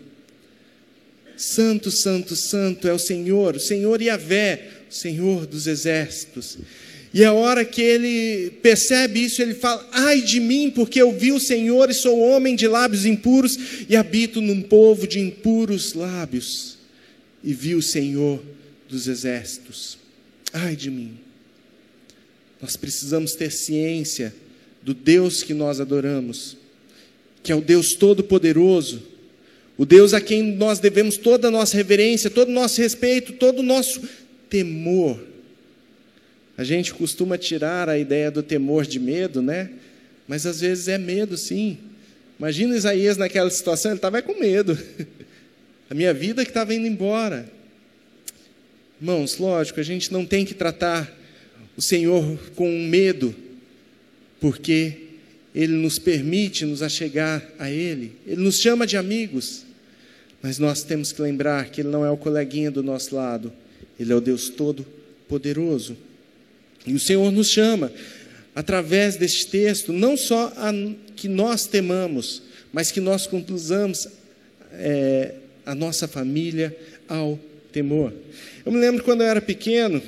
Santo, 1.37 1.91
Santo, 1.91 2.35
Santo 2.35 2.87
é 2.87 2.93
o 2.93 2.99
Senhor, 2.99 3.55
o 3.55 3.59
Senhor 3.59 4.01
Yahvé, 4.01 4.69
o 4.89 4.93
Senhor 4.93 5.45
dos 5.45 5.67
exércitos. 5.67 6.57
E 7.13 7.23
a 7.23 7.31
hora 7.31 7.63
que 7.63 7.81
ele 7.81 8.51
percebe 8.61 9.23
isso, 9.23 9.41
ele 9.41 9.53
fala: 9.53 9.87
Ai 9.91 10.21
de 10.21 10.39
mim, 10.39 10.71
porque 10.71 11.01
eu 11.01 11.11
vi 11.11 11.31
o 11.31 11.39
Senhor 11.39 11.89
e 11.89 11.93
sou 11.93 12.19
homem 12.19 12.55
de 12.55 12.67
lábios 12.67 13.05
impuros 13.05 13.57
e 13.87 13.95
habito 13.95 14.41
num 14.41 14.61
povo 14.61 15.07
de 15.07 15.19
impuros 15.19 15.93
lábios. 15.93 16.77
E 17.43 17.53
vi 17.53 17.75
o 17.75 17.81
Senhor 17.81 18.41
dos 18.89 19.07
exércitos. 19.07 19.97
Ai 20.51 20.75
de 20.75 20.89
mim. 20.89 21.19
Nós 22.59 22.75
precisamos 22.75 23.33
ter 23.33 23.51
ciência 23.51 24.33
do 24.81 24.93
Deus 24.93 25.43
que 25.43 25.53
nós 25.53 25.79
adoramos, 25.79 26.57
que 27.43 27.51
é 27.51 27.55
o 27.55 27.61
Deus 27.61 27.93
Todo-Poderoso 27.93 29.12
o 29.77 29.85
Deus 29.85 30.13
a 30.13 30.21
quem 30.21 30.43
nós 30.55 30.79
devemos 30.79 31.17
toda 31.17 31.47
a 31.47 31.51
nossa 31.51 31.75
reverência, 31.75 32.29
todo 32.29 32.49
o 32.49 32.53
nosso 32.53 32.79
respeito, 32.79 33.33
todo 33.33 33.59
o 33.59 33.63
nosso 33.63 34.01
temor. 34.49 35.19
A 36.55 36.63
gente 36.63 36.93
costuma 36.93 37.37
tirar 37.37 37.89
a 37.89 37.97
ideia 37.97 38.29
do 38.29 38.43
temor 38.43 38.85
de 38.85 38.99
medo, 38.99 39.41
né? 39.41 39.71
Mas 40.27 40.45
às 40.45 40.61
vezes 40.61 40.87
é 40.87 40.97
medo, 40.97 41.35
sim. 41.35 41.79
Imagina 42.37 42.75
Isaías 42.75 43.17
naquela 43.17 43.49
situação, 43.49 43.91
ele 43.91 43.97
estava 43.97 44.21
com 44.21 44.39
medo. 44.39 44.77
A 45.89 45.93
minha 45.93 46.13
vida 46.13 46.43
que 46.43 46.49
estava 46.49 46.73
indo 46.73 46.87
embora. 46.87 47.45
Irmãos, 48.99 49.37
lógico, 49.37 49.79
a 49.79 49.83
gente 49.83 50.11
não 50.13 50.25
tem 50.25 50.45
que 50.45 50.53
tratar 50.53 51.11
o 51.75 51.81
Senhor 51.81 52.39
com 52.55 52.69
medo, 52.87 53.35
porque 54.39 55.02
Ele 55.53 55.73
nos 55.73 55.99
permite 55.99 56.65
nos 56.65 56.81
achegar 56.81 57.43
a 57.59 57.69
Ele, 57.69 58.13
Ele 58.25 58.41
nos 58.41 58.59
chama 58.59 58.87
de 58.87 58.97
amigos. 58.97 59.65
Mas 60.41 60.59
nós 60.59 60.83
temos 60.83 61.11
que 61.11 61.21
lembrar 61.21 61.69
que 61.69 61.81
Ele 61.81 61.89
não 61.89 62.05
é 62.05 62.11
o 62.11 62.17
coleguinha 62.17 62.69
do 62.69 62.83
nosso 62.83 63.15
lado, 63.15 63.53
Ele 63.99 64.11
é 64.11 64.15
o 64.15 64.21
Deus 64.21 64.49
Todo-Poderoso. 64.49 65.95
E 66.85 66.93
o 66.93 66.99
Senhor 66.99 67.31
nos 67.31 67.49
chama, 67.49 67.91
através 68.53 69.15
deste 69.15 69.47
texto, 69.47 69.93
não 69.93 70.17
só 70.17 70.51
a, 70.57 70.73
que 71.15 71.29
nós 71.29 71.65
temamos, 71.65 72.41
mas 72.73 72.91
que 72.91 72.99
nós 72.99 73.25
conduzamos 73.25 74.07
é, 74.73 75.35
a 75.65 75.73
nossa 75.73 76.07
família 76.07 76.75
ao 77.07 77.39
temor. 77.71 78.13
Eu 78.65 78.71
me 78.71 78.79
lembro 78.79 79.03
quando 79.03 79.21
eu 79.21 79.27
era 79.27 79.41
pequeno, 79.41 80.01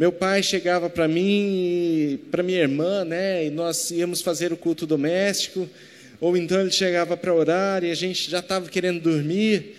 meu 0.00 0.10
pai 0.10 0.42
chegava 0.42 0.88
para 0.88 1.06
mim, 1.06 2.18
para 2.30 2.42
minha 2.42 2.60
irmã, 2.60 3.04
né, 3.04 3.44
e 3.44 3.50
nós 3.50 3.90
íamos 3.90 4.22
fazer 4.22 4.50
o 4.50 4.56
culto 4.56 4.86
doméstico, 4.86 5.68
ou 6.18 6.38
então 6.38 6.58
ele 6.58 6.70
chegava 6.70 7.18
para 7.18 7.34
orar 7.34 7.84
e 7.84 7.90
a 7.90 7.94
gente 7.94 8.30
já 8.30 8.38
estava 8.38 8.66
querendo 8.70 8.98
dormir, 8.98 9.76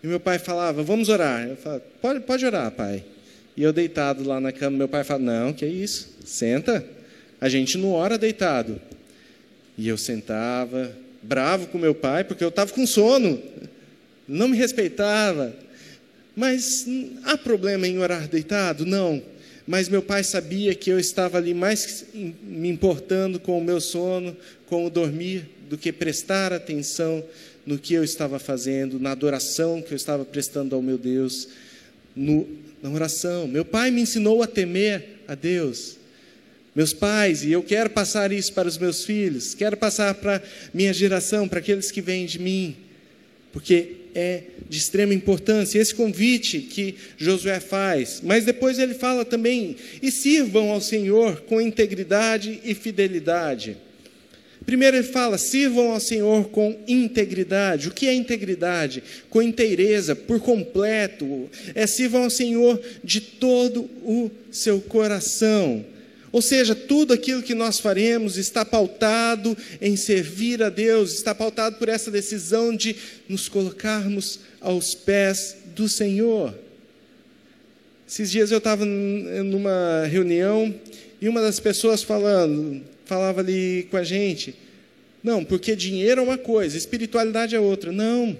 e 0.00 0.06
meu 0.06 0.20
pai 0.20 0.38
falava, 0.38 0.80
vamos 0.84 1.08
orar. 1.08 1.48
Eu 1.48 1.56
falava, 1.56 1.82
pode, 2.00 2.20
pode 2.20 2.46
orar, 2.46 2.70
pai. 2.70 3.02
E 3.56 3.64
eu 3.64 3.72
deitado 3.72 4.22
lá 4.22 4.40
na 4.40 4.52
cama, 4.52 4.76
meu 4.76 4.86
pai 4.86 5.02
falava, 5.02 5.24
não, 5.24 5.52
que 5.52 5.64
é 5.64 5.68
isso, 5.68 6.08
senta. 6.24 6.86
A 7.40 7.48
gente 7.48 7.76
não 7.76 7.90
ora 7.90 8.16
deitado. 8.16 8.80
E 9.76 9.88
eu 9.88 9.98
sentava, 9.98 10.96
bravo 11.20 11.66
com 11.66 11.78
meu 11.78 11.96
pai, 11.96 12.22
porque 12.22 12.44
eu 12.44 12.48
estava 12.50 12.72
com 12.72 12.86
sono, 12.86 13.42
não 14.28 14.46
me 14.46 14.56
respeitava. 14.56 15.52
Mas 16.36 16.86
há 17.24 17.36
problema 17.36 17.88
em 17.88 17.98
orar 17.98 18.28
deitado? 18.28 18.86
Não. 18.86 19.33
Mas 19.66 19.88
meu 19.88 20.02
pai 20.02 20.22
sabia 20.22 20.74
que 20.74 20.90
eu 20.90 20.98
estava 20.98 21.38
ali 21.38 21.54
mais 21.54 22.04
me 22.12 22.68
importando 22.68 23.40
com 23.40 23.58
o 23.58 23.64
meu 23.64 23.80
sono, 23.80 24.36
com 24.66 24.84
o 24.84 24.90
dormir, 24.90 25.48
do 25.68 25.78
que 25.78 25.90
prestar 25.90 26.52
atenção 26.52 27.24
no 27.64 27.78
que 27.78 27.94
eu 27.94 28.04
estava 28.04 28.38
fazendo, 28.38 29.00
na 29.00 29.12
adoração 29.12 29.80
que 29.80 29.92
eu 29.92 29.96
estava 29.96 30.24
prestando 30.24 30.74
ao 30.74 30.82
meu 30.82 30.98
Deus, 30.98 31.48
no, 32.14 32.46
na 32.82 32.90
oração. 32.90 33.48
Meu 33.48 33.64
pai 33.64 33.90
me 33.90 34.02
ensinou 34.02 34.42
a 34.42 34.46
temer 34.46 35.20
a 35.26 35.34
Deus. 35.34 35.96
Meus 36.74 36.92
pais, 36.92 37.44
e 37.44 37.52
eu 37.52 37.62
quero 37.62 37.88
passar 37.88 38.32
isso 38.32 38.52
para 38.52 38.68
os 38.68 38.76
meus 38.76 39.04
filhos, 39.04 39.54
quero 39.54 39.76
passar 39.76 40.12
para 40.14 40.42
minha 40.74 40.92
geração, 40.92 41.48
para 41.48 41.60
aqueles 41.60 41.90
que 41.90 42.00
vêm 42.00 42.26
de 42.26 42.38
mim, 42.40 42.76
porque 43.52 44.03
é 44.14 44.42
de 44.68 44.78
extrema 44.78 45.12
importância 45.12 45.78
esse 45.78 45.94
convite 45.94 46.60
que 46.60 46.94
Josué 47.16 47.60
faz. 47.60 48.20
Mas 48.22 48.44
depois 48.44 48.78
ele 48.78 48.94
fala 48.94 49.24
também: 49.24 49.76
e 50.02 50.10
sirvam 50.10 50.70
ao 50.70 50.80
Senhor 50.80 51.42
com 51.42 51.60
integridade 51.60 52.60
e 52.64 52.74
fidelidade. 52.74 53.76
Primeiro 54.64 54.96
ele 54.96 55.06
fala: 55.06 55.36
sirvam 55.36 55.92
ao 55.92 56.00
Senhor 56.00 56.48
com 56.48 56.78
integridade. 56.88 57.88
O 57.88 57.92
que 57.92 58.06
é 58.06 58.14
integridade? 58.14 59.02
Com 59.28 59.42
inteireza, 59.42 60.16
por 60.16 60.40
completo. 60.40 61.50
É 61.74 61.86
sirvam 61.86 62.24
ao 62.24 62.30
Senhor 62.30 62.80
de 63.02 63.20
todo 63.20 63.82
o 64.02 64.30
seu 64.50 64.80
coração. 64.80 65.84
Ou 66.34 66.42
seja, 66.42 66.74
tudo 66.74 67.12
aquilo 67.12 67.44
que 67.44 67.54
nós 67.54 67.78
faremos 67.78 68.36
está 68.36 68.64
pautado 68.64 69.56
em 69.80 69.94
servir 69.94 70.64
a 70.64 70.68
Deus, 70.68 71.12
está 71.12 71.32
pautado 71.32 71.76
por 71.76 71.88
essa 71.88 72.10
decisão 72.10 72.74
de 72.74 72.96
nos 73.28 73.48
colocarmos 73.48 74.40
aos 74.60 74.96
pés 74.96 75.58
do 75.76 75.88
Senhor. 75.88 76.52
Esses 78.04 78.32
dias 78.32 78.50
eu 78.50 78.58
estava 78.58 78.84
numa 78.84 80.06
reunião 80.06 80.74
e 81.20 81.28
uma 81.28 81.40
das 81.40 81.60
pessoas 81.60 82.02
falando, 82.02 82.82
falava 83.04 83.40
ali 83.40 83.86
com 83.88 83.96
a 83.96 84.02
gente, 84.02 84.56
não, 85.22 85.44
porque 85.44 85.76
dinheiro 85.76 86.20
é 86.20 86.24
uma 86.24 86.36
coisa, 86.36 86.76
espiritualidade 86.76 87.54
é 87.54 87.60
outra. 87.60 87.92
Não, 87.92 88.36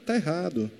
está 0.00 0.14
errado. 0.14 0.70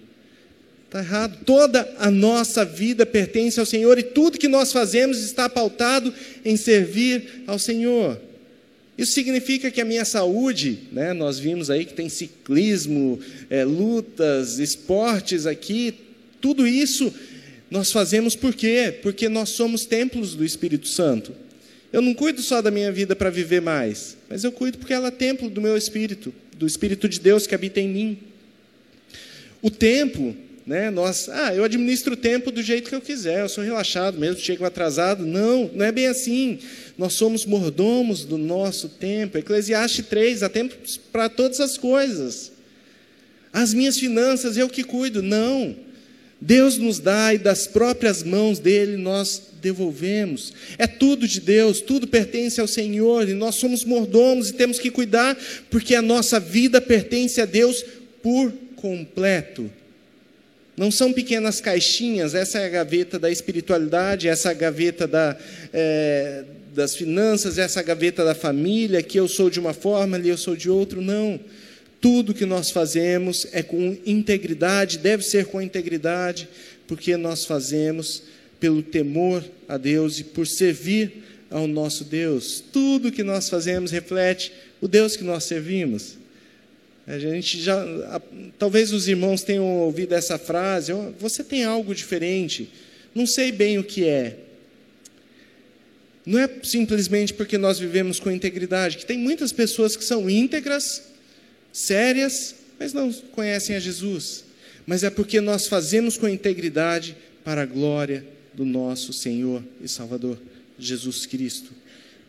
Está 0.92 1.00
errado. 1.00 1.38
Toda 1.46 1.90
a 1.98 2.10
nossa 2.10 2.66
vida 2.66 3.06
pertence 3.06 3.58
ao 3.58 3.64
Senhor 3.64 3.98
e 3.98 4.02
tudo 4.02 4.38
que 4.38 4.46
nós 4.46 4.70
fazemos 4.72 5.22
está 5.22 5.48
pautado 5.48 6.12
em 6.44 6.54
servir 6.54 7.44
ao 7.46 7.58
Senhor. 7.58 8.20
Isso 8.98 9.12
significa 9.12 9.70
que 9.70 9.80
a 9.80 9.86
minha 9.86 10.04
saúde, 10.04 10.80
né, 10.92 11.14
nós 11.14 11.38
vimos 11.38 11.70
aí 11.70 11.86
que 11.86 11.94
tem 11.94 12.10
ciclismo, 12.10 13.18
é, 13.48 13.64
lutas, 13.64 14.58
esportes 14.58 15.46
aqui, 15.46 15.94
tudo 16.42 16.66
isso 16.66 17.10
nós 17.70 17.90
fazemos 17.90 18.36
por 18.36 18.52
quê? 18.52 18.94
Porque 19.00 19.30
nós 19.30 19.48
somos 19.48 19.86
templos 19.86 20.34
do 20.34 20.44
Espírito 20.44 20.88
Santo. 20.88 21.32
Eu 21.90 22.02
não 22.02 22.12
cuido 22.12 22.42
só 22.42 22.60
da 22.60 22.70
minha 22.70 22.92
vida 22.92 23.16
para 23.16 23.30
viver 23.30 23.62
mais, 23.62 24.14
mas 24.28 24.44
eu 24.44 24.52
cuido 24.52 24.76
porque 24.76 24.92
ela 24.92 25.08
é 25.08 25.10
templo 25.10 25.48
do 25.48 25.62
meu 25.62 25.74
espírito, 25.74 26.34
do 26.54 26.66
Espírito 26.66 27.08
de 27.08 27.18
Deus 27.18 27.46
que 27.46 27.54
habita 27.54 27.80
em 27.80 27.88
mim. 27.88 28.18
O 29.62 29.70
tempo, 29.70 30.36
né, 30.64 30.90
nós, 30.90 31.28
ah, 31.28 31.54
eu 31.54 31.64
administro 31.64 32.14
o 32.14 32.16
tempo 32.16 32.52
do 32.52 32.62
jeito 32.62 32.88
que 32.88 32.94
eu 32.94 33.00
quiser, 33.00 33.40
eu 33.40 33.48
sou 33.48 33.64
relaxado 33.64 34.18
mesmo, 34.18 34.40
chego 34.40 34.64
atrasado. 34.64 35.26
Não, 35.26 35.70
não 35.74 35.84
é 35.84 35.90
bem 35.90 36.06
assim. 36.06 36.58
Nós 36.96 37.14
somos 37.14 37.44
mordomos 37.44 38.24
do 38.24 38.38
nosso 38.38 38.88
tempo. 38.88 39.36
Eclesiastes 39.36 40.06
3, 40.06 40.42
há 40.42 40.48
tempo 40.48 40.74
para 41.10 41.28
todas 41.28 41.60
as 41.60 41.76
coisas. 41.76 42.52
As 43.52 43.74
minhas 43.74 43.98
finanças, 43.98 44.56
eu 44.56 44.68
que 44.68 44.84
cuido. 44.84 45.20
Não. 45.20 45.74
Deus 46.40 46.76
nos 46.76 46.98
dá 46.98 47.34
e 47.34 47.38
das 47.38 47.66
próprias 47.66 48.22
mãos 48.22 48.58
dele 48.58 48.96
nós 48.96 49.42
devolvemos. 49.60 50.52
É 50.76 50.86
tudo 50.86 51.26
de 51.28 51.40
Deus, 51.40 51.80
tudo 51.80 52.06
pertence 52.06 52.60
ao 52.60 52.66
Senhor 52.66 53.28
e 53.28 53.34
nós 53.34 53.54
somos 53.56 53.84
mordomos 53.84 54.50
e 54.50 54.54
temos 54.54 54.78
que 54.80 54.90
cuidar 54.90 55.36
porque 55.70 55.94
a 55.94 56.02
nossa 56.02 56.40
vida 56.40 56.80
pertence 56.80 57.40
a 57.40 57.44
Deus 57.44 57.84
por 58.20 58.52
completo. 58.74 59.70
Não 60.82 60.90
são 60.90 61.12
pequenas 61.12 61.60
caixinhas, 61.60 62.34
essa 62.34 62.58
é 62.58 62.66
a 62.66 62.68
gaveta 62.68 63.16
da 63.16 63.30
espiritualidade, 63.30 64.26
essa 64.26 64.48
é 64.48 64.50
a 64.50 64.54
gaveta 64.54 65.06
da, 65.06 65.38
é, 65.72 66.42
das 66.74 66.96
finanças, 66.96 67.56
essa 67.56 67.78
é 67.78 67.82
a 67.84 67.86
gaveta 67.86 68.24
da 68.24 68.34
família, 68.34 69.00
que 69.00 69.16
eu 69.16 69.28
sou 69.28 69.48
de 69.48 69.60
uma 69.60 69.72
forma, 69.72 70.16
ali 70.16 70.28
eu 70.28 70.36
sou 70.36 70.56
de 70.56 70.68
outro. 70.68 71.00
Não. 71.00 71.38
Tudo 72.00 72.34
que 72.34 72.44
nós 72.44 72.72
fazemos 72.72 73.46
é 73.52 73.62
com 73.62 73.96
integridade, 74.04 74.98
deve 74.98 75.22
ser 75.22 75.46
com 75.46 75.62
integridade, 75.62 76.48
porque 76.88 77.16
nós 77.16 77.44
fazemos 77.44 78.24
pelo 78.58 78.82
temor 78.82 79.44
a 79.68 79.76
Deus 79.76 80.18
e 80.18 80.24
por 80.24 80.48
servir 80.48 81.22
ao 81.48 81.68
nosso 81.68 82.02
Deus. 82.02 82.60
Tudo 82.72 83.12
que 83.12 83.22
nós 83.22 83.48
fazemos 83.48 83.92
reflete 83.92 84.52
o 84.80 84.88
Deus 84.88 85.14
que 85.14 85.22
nós 85.22 85.44
servimos. 85.44 86.20
A 87.06 87.18
gente 87.18 87.60
já, 87.60 87.84
talvez 88.58 88.92
os 88.92 89.08
irmãos 89.08 89.42
tenham 89.42 89.66
ouvido 89.80 90.14
essa 90.14 90.38
frase: 90.38 90.92
oh, 90.92 91.12
você 91.18 91.42
tem 91.42 91.64
algo 91.64 91.94
diferente, 91.94 92.70
não 93.14 93.26
sei 93.26 93.50
bem 93.50 93.78
o 93.78 93.84
que 93.84 94.04
é. 94.04 94.38
Não 96.24 96.38
é 96.38 96.48
simplesmente 96.62 97.34
porque 97.34 97.58
nós 97.58 97.78
vivemos 97.80 98.20
com 98.20 98.30
integridade, 98.30 98.96
que 98.96 99.06
tem 99.06 99.18
muitas 99.18 99.50
pessoas 99.52 99.96
que 99.96 100.04
são 100.04 100.30
íntegras, 100.30 101.02
sérias, 101.72 102.54
mas 102.78 102.92
não 102.92 103.12
conhecem 103.12 103.74
a 103.74 103.80
Jesus. 103.80 104.44
Mas 104.86 105.02
é 105.02 105.10
porque 105.10 105.40
nós 105.40 105.66
fazemos 105.66 106.16
com 106.16 106.28
integridade 106.28 107.16
para 107.44 107.62
a 107.62 107.66
glória 107.66 108.24
do 108.54 108.64
nosso 108.64 109.12
Senhor 109.12 109.62
e 109.82 109.88
Salvador 109.88 110.38
Jesus 110.78 111.26
Cristo. 111.26 111.72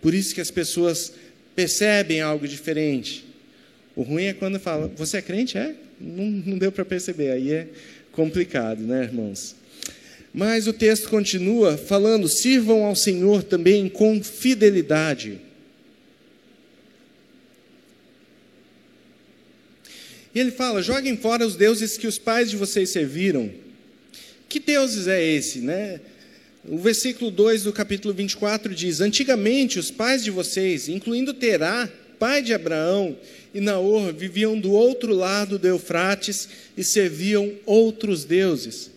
Por 0.01 0.13
isso 0.13 0.33
que 0.33 0.41
as 0.41 0.51
pessoas 0.51 1.13
percebem 1.55 2.21
algo 2.21 2.47
diferente. 2.47 3.25
O 3.95 4.01
ruim 4.01 4.25
é 4.25 4.33
quando 4.33 4.59
fala, 4.59 4.91
você 4.95 5.17
é 5.17 5.21
crente? 5.21 5.57
É? 5.57 5.75
Não, 5.99 6.25
não 6.25 6.57
deu 6.57 6.71
para 6.71 6.83
perceber, 6.83 7.31
aí 7.31 7.51
é 7.51 7.67
complicado, 8.11 8.81
né, 8.81 9.03
irmãos? 9.03 9.55
Mas 10.33 10.67
o 10.67 10.73
texto 10.73 11.09
continua 11.09 11.77
falando: 11.77 12.27
sirvam 12.27 12.85
ao 12.85 12.95
Senhor 12.95 13.43
também 13.43 13.87
com 13.87 14.23
fidelidade. 14.23 15.39
E 20.33 20.39
ele 20.39 20.51
fala: 20.51 20.81
joguem 20.81 21.15
fora 21.15 21.45
os 21.45 21.55
deuses 21.55 21.97
que 21.97 22.07
os 22.07 22.17
pais 22.17 22.49
de 22.49 22.57
vocês 22.57 22.89
serviram. 22.89 23.51
Que 24.49 24.59
deuses 24.59 25.07
é 25.07 25.23
esse, 25.23 25.59
né? 25.59 26.01
O 26.65 26.77
versículo 26.77 27.29
2 27.29 27.63
do 27.63 27.73
capítulo 27.73 28.13
24 28.13 28.73
diz: 28.73 29.01
Antigamente 29.01 29.77
os 29.77 29.91
pais 29.91 30.23
de 30.23 30.31
vocês, 30.31 30.89
incluindo 30.89 31.33
Terá, 31.33 31.87
pai 32.23 32.41
de 32.41 32.53
Abraão, 32.53 33.17
e 33.53 33.59
Naor, 33.59 34.13
viviam 34.13 34.57
do 34.57 34.71
outro 34.71 35.13
lado 35.13 35.59
do 35.59 35.67
Eufrates 35.67 36.47
e 36.77 36.81
serviam 36.81 37.51
outros 37.65 38.23
deuses. 38.23 38.89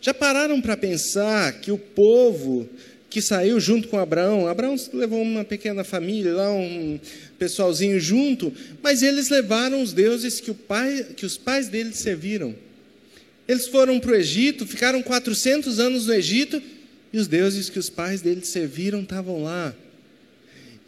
Já 0.00 0.12
pararam 0.12 0.60
para 0.60 0.76
pensar 0.76 1.52
que 1.60 1.70
o 1.70 1.78
povo 1.78 2.68
que 3.08 3.22
saiu 3.22 3.60
junto 3.60 3.86
com 3.86 3.96
Abraão, 3.96 4.48
Abraão 4.48 4.74
levou 4.92 5.22
uma 5.22 5.44
pequena 5.44 5.84
família 5.84 6.34
lá, 6.34 6.52
um 6.52 6.98
pessoalzinho 7.38 8.00
junto, 8.00 8.52
mas 8.82 9.04
eles 9.04 9.28
levaram 9.28 9.80
os 9.80 9.92
deuses 9.92 10.40
que, 10.40 10.52
pai, 10.52 11.06
que 11.16 11.24
os 11.24 11.38
pais 11.38 11.68
deles 11.68 11.98
serviram. 11.98 12.56
Eles 13.46 13.68
foram 13.68 14.00
para 14.00 14.10
o 14.10 14.16
Egito, 14.16 14.66
ficaram 14.66 15.00
400 15.00 15.78
anos 15.78 16.08
no 16.08 16.14
Egito, 16.14 16.60
e 17.12 17.18
os 17.18 17.28
deuses 17.28 17.70
que 17.70 17.78
os 17.78 17.88
pais 17.88 18.20
deles 18.20 18.48
serviram 18.48 19.02
estavam 19.02 19.44
lá. 19.44 19.72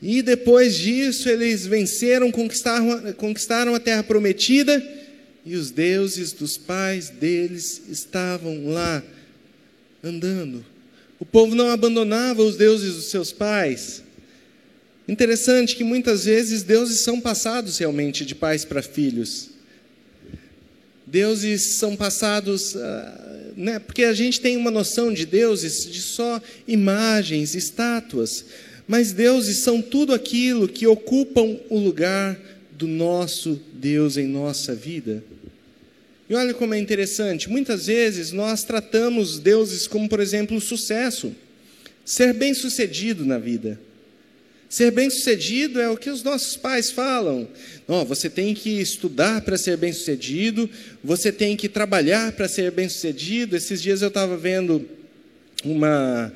E 0.01 0.21
depois 0.23 0.77
disso, 0.77 1.29
eles 1.29 1.67
venceram, 1.67 2.31
conquistaram, 2.31 3.13
conquistaram 3.15 3.75
a 3.75 3.81
terra 3.81 4.03
prometida, 4.03 4.83
e 5.45 5.55
os 5.55 5.71
deuses 5.71 6.33
dos 6.33 6.59
pais 6.59 7.09
deles 7.09 7.83
estavam 7.89 8.69
lá. 8.69 9.03
andando. 10.03 10.65
O 11.19 11.25
povo 11.25 11.55
não 11.55 11.71
abandonava 11.71 12.43
os 12.43 12.57
deuses 12.57 12.95
dos 12.95 13.07
seus 13.07 13.33
pais. 13.33 14.03
Interessante 15.09 15.77
que 15.77 15.85
muitas 15.85 16.25
vezes 16.25 16.63
deuses 16.63 17.01
são 17.01 17.21
passados 17.21 17.79
realmente 17.79 18.25
de 18.25 18.35
pais 18.35 18.65
para 18.65 18.83
filhos. 18.83 19.51
Deuses 21.07 21.63
são 21.63 21.95
passados, 21.97 22.75
uh, 22.75 22.81
né, 23.57 23.79
porque 23.79 24.03
a 24.03 24.13
gente 24.13 24.41
tem 24.41 24.57
uma 24.57 24.71
noção 24.71 25.13
de 25.13 25.25
deuses 25.25 25.87
de 25.91 26.03
só 26.03 26.43
imagens, 26.67 27.55
estátuas, 27.55 28.45
mas 28.87 29.13
deuses 29.13 29.59
são 29.59 29.83
tudo 29.83 30.15
aquilo 30.15 30.69
que 30.69 30.87
ocupam 30.87 31.59
o 31.69 31.79
lugar 31.79 32.39
do 32.73 32.87
nosso 32.87 33.61
Deus 33.75 34.17
em 34.17 34.27
nossa 34.27 34.75
vida. 34.75 35.25
E 36.29 36.35
olha 36.35 36.53
como 36.53 36.75
é 36.75 36.79
interessante, 36.79 37.49
muitas 37.49 37.87
vezes 37.87 38.33
nós 38.33 38.65
tratamos 38.65 39.39
deuses 39.39 39.87
como, 39.87 40.09
por 40.09 40.21
exemplo, 40.21 40.57
o 40.57 40.61
sucesso, 40.61 41.35
ser 42.05 42.33
bem-sucedido 42.33 43.25
na 43.25 43.39
vida. 43.39 43.81
Ser 44.69 44.91
bem-sucedido 44.91 45.81
é 45.81 45.89
o 45.89 45.97
que 45.97 46.11
os 46.11 46.25
nossos 46.25 46.57
pais 46.57 46.91
falam. 46.91 47.49
Oh, 47.87 48.05
você 48.05 48.29
tem 48.29 48.53
que 48.53 48.81
estudar 48.81 49.41
para 49.43 49.57
ser 49.57 49.77
bem-sucedido, 49.77 50.69
você 51.03 51.31
tem 51.31 51.57
que 51.57 51.69
trabalhar 51.69 52.33
para 52.33 52.49
ser 52.49 52.73
bem-sucedido. 52.73 53.57
Esses 53.57 53.81
dias 53.81 54.03
eu 54.03 54.09
estava 54.09 54.37
vendo 54.37 54.85
uma 55.65 56.33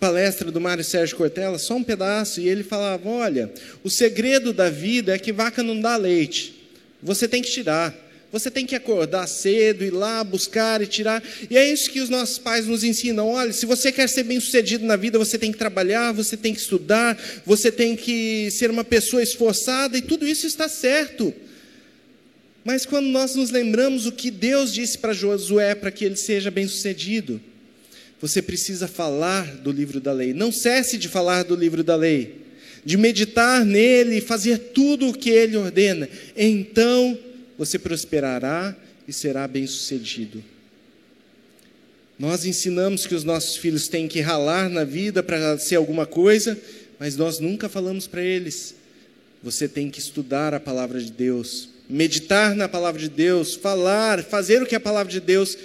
palestra 0.00 0.50
do 0.50 0.60
Mário 0.60 0.82
Sérgio 0.82 1.16
Cortella, 1.16 1.58
só 1.58 1.76
um 1.76 1.84
pedaço, 1.84 2.40
e 2.40 2.48
ele 2.48 2.64
falava: 2.64 3.08
olha, 3.08 3.52
o 3.84 3.90
segredo 3.90 4.52
da 4.52 4.70
vida 4.70 5.14
é 5.14 5.18
que 5.18 5.32
vaca 5.32 5.62
não 5.62 5.78
dá 5.78 5.96
leite. 5.96 6.54
Você 7.02 7.28
tem 7.28 7.42
que 7.42 7.50
tirar. 7.50 7.94
Você 8.32 8.48
tem 8.48 8.64
que 8.64 8.76
acordar 8.76 9.26
cedo, 9.26 9.84
ir 9.84 9.90
lá 9.90 10.22
buscar 10.22 10.80
e 10.80 10.86
tirar. 10.86 11.20
E 11.50 11.58
é 11.58 11.68
isso 11.68 11.90
que 11.90 12.00
os 12.00 12.08
nossos 12.08 12.38
pais 12.38 12.64
nos 12.64 12.84
ensinam. 12.84 13.28
Olha, 13.28 13.52
se 13.52 13.66
você 13.66 13.90
quer 13.90 14.08
ser 14.08 14.22
bem-sucedido 14.22 14.86
na 14.86 14.94
vida, 14.94 15.18
você 15.18 15.36
tem 15.36 15.50
que 15.50 15.58
trabalhar, 15.58 16.12
você 16.12 16.36
tem 16.36 16.54
que 16.54 16.60
estudar, 16.60 17.20
você 17.44 17.72
tem 17.72 17.96
que 17.96 18.48
ser 18.52 18.70
uma 18.70 18.84
pessoa 18.84 19.20
esforçada, 19.20 19.98
e 19.98 20.02
tudo 20.02 20.26
isso 20.28 20.46
está 20.46 20.68
certo. 20.68 21.34
Mas 22.64 22.86
quando 22.86 23.06
nós 23.06 23.34
nos 23.34 23.50
lembramos 23.50 24.06
o 24.06 24.12
que 24.12 24.30
Deus 24.30 24.72
disse 24.72 24.96
para 24.96 25.12
Josué 25.12 25.74
para 25.74 25.90
que 25.90 26.04
ele 26.04 26.16
seja 26.16 26.52
bem-sucedido, 26.52 27.40
você 28.20 28.42
precisa 28.42 28.86
falar 28.86 29.56
do 29.56 29.72
livro 29.72 29.98
da 29.98 30.12
lei. 30.12 30.34
Não 30.34 30.52
cesse 30.52 30.98
de 30.98 31.08
falar 31.08 31.42
do 31.42 31.54
livro 31.54 31.82
da 31.82 31.96
lei, 31.96 32.42
de 32.84 32.96
meditar 32.96 33.64
nele 33.64 34.18
e 34.18 34.20
fazer 34.20 34.58
tudo 34.74 35.08
o 35.08 35.14
que 35.16 35.30
ele 35.30 35.56
ordena. 35.56 36.08
Então 36.36 37.18
você 37.56 37.78
prosperará 37.78 38.76
e 39.08 39.12
será 39.12 39.48
bem-sucedido. 39.48 40.44
Nós 42.18 42.44
ensinamos 42.44 43.06
que 43.06 43.14
os 43.14 43.24
nossos 43.24 43.56
filhos 43.56 43.88
têm 43.88 44.06
que 44.06 44.20
ralar 44.20 44.68
na 44.68 44.84
vida 44.84 45.22
para 45.22 45.58
ser 45.58 45.76
alguma 45.76 46.04
coisa, 46.04 46.58
mas 46.98 47.16
nós 47.16 47.38
nunca 47.38 47.66
falamos 47.66 48.06
para 48.06 48.22
eles. 48.22 48.74
Você 49.42 49.66
tem 49.66 49.88
que 49.88 49.98
estudar 49.98 50.52
a 50.52 50.60
palavra 50.60 51.00
de 51.00 51.10
Deus, 51.10 51.70
meditar 51.88 52.54
na 52.54 52.68
palavra 52.68 53.00
de 53.00 53.08
Deus, 53.08 53.54
falar, 53.54 54.22
fazer 54.22 54.62
o 54.62 54.66
que 54.66 54.74
a 54.74 54.80
palavra 54.80 55.10
de 55.10 55.20
Deus 55.20 55.56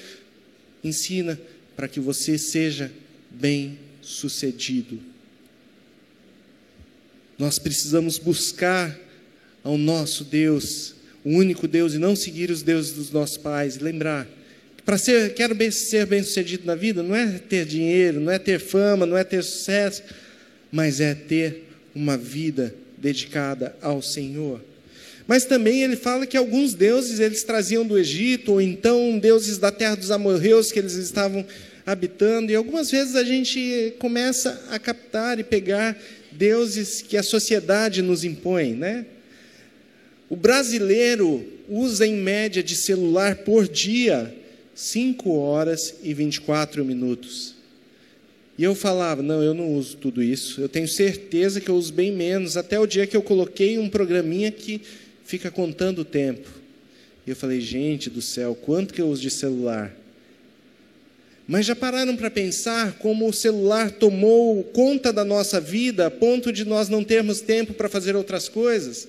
ensina 0.81 1.37
para 1.75 1.87
que 1.87 1.99
você 1.99 2.37
seja 2.37 2.91
bem-sucedido. 3.29 4.99
Nós 7.37 7.59
precisamos 7.59 8.17
buscar 8.17 8.97
ao 9.63 9.77
nosso 9.77 10.23
Deus 10.23 10.95
o 11.23 11.31
único 11.31 11.67
Deus 11.67 11.93
e 11.93 11.97
não 11.97 12.15
seguir 12.15 12.51
os 12.51 12.61
deuses 12.61 12.93
dos 12.93 13.11
nossos 13.11 13.35
pais. 13.35 13.79
Lembrar 13.79 14.27
que 14.77 14.83
para 14.83 14.97
ser, 14.97 15.33
quero 15.33 15.55
bem, 15.55 15.71
ser 15.71 16.05
bem 16.05 16.23
sucedido 16.23 16.65
na 16.65 16.75
vida, 16.75 17.01
não 17.01 17.15
é 17.15 17.39
ter 17.39 17.65
dinheiro, 17.65 18.19
não 18.19 18.31
é 18.31 18.37
ter 18.37 18.59
fama, 18.59 19.05
não 19.05 19.17
é 19.17 19.23
ter 19.23 19.43
sucesso, 19.43 20.03
mas 20.71 21.01
é 21.01 21.15
ter 21.15 21.67
uma 21.93 22.15
vida 22.15 22.75
dedicada 22.97 23.75
ao 23.81 24.01
Senhor. 24.01 24.61
Mas 25.27 25.45
também 25.45 25.81
ele 25.81 25.95
fala 25.95 26.27
que 26.27 26.37
alguns 26.37 26.73
deuses 26.73 27.19
eles 27.19 27.43
traziam 27.43 27.85
do 27.85 27.97
Egito, 27.97 28.53
ou 28.53 28.61
então 28.61 29.17
deuses 29.17 29.57
da 29.57 29.71
terra 29.71 29.95
dos 29.95 30.11
amorreus 30.11 30.71
que 30.71 30.79
eles 30.79 30.93
estavam 30.93 31.45
habitando, 31.85 32.51
e 32.51 32.55
algumas 32.55 32.89
vezes 32.89 33.15
a 33.15 33.23
gente 33.23 33.93
começa 33.99 34.63
a 34.69 34.79
captar 34.79 35.39
e 35.39 35.43
pegar 35.43 35.97
deuses 36.31 37.01
que 37.01 37.17
a 37.17 37.23
sociedade 37.23 38.01
nos 38.01 38.23
impõe, 38.23 38.73
né? 38.73 39.05
O 40.29 40.35
brasileiro 40.35 41.45
usa 41.69 42.05
em 42.05 42.15
média 42.15 42.63
de 42.63 42.75
celular 42.75 43.37
por 43.37 43.67
dia 43.67 44.33
5 44.73 45.31
horas 45.37 45.95
e 46.03 46.13
24 46.13 46.83
minutos. 46.83 47.55
E 48.57 48.63
eu 48.63 48.73
falava: 48.73 49.21
não, 49.21 49.43
eu 49.43 49.53
não 49.53 49.73
uso 49.73 49.97
tudo 49.97 50.23
isso. 50.23 50.61
Eu 50.61 50.69
tenho 50.69 50.87
certeza 50.87 51.61
que 51.61 51.69
eu 51.69 51.75
uso 51.75 51.93
bem 51.93 52.11
menos, 52.11 52.57
até 52.57 52.79
o 52.79 52.87
dia 52.87 53.05
que 53.05 53.15
eu 53.15 53.21
coloquei 53.21 53.77
um 53.77 53.89
programinha 53.89 54.51
que 54.51 54.81
fica 55.25 55.51
contando 55.51 55.99
o 55.99 56.05
tempo. 56.05 56.47
E 57.27 57.31
eu 57.31 57.35
falei: 57.35 57.59
gente 57.59 58.09
do 58.09 58.21
céu, 58.21 58.55
quanto 58.55 58.93
que 58.93 59.01
eu 59.01 59.07
uso 59.07 59.21
de 59.21 59.31
celular? 59.31 59.93
Mas 61.47 61.65
já 61.65 61.75
pararam 61.75 62.15
para 62.15 62.31
pensar 62.31 62.93
como 62.93 63.27
o 63.27 63.33
celular 63.33 63.91
tomou 63.91 64.63
conta 64.63 65.13
da 65.13 65.23
nossa 65.23 65.59
vida 65.59 66.07
a 66.07 66.11
ponto 66.11 66.51
de 66.51 66.65
nós 66.65 66.89
não 66.89 67.03
termos 67.03 67.39
tempo 67.39 67.73
para 67.73 67.89
fazer 67.89 68.15
outras 68.15 68.49
coisas? 68.49 69.07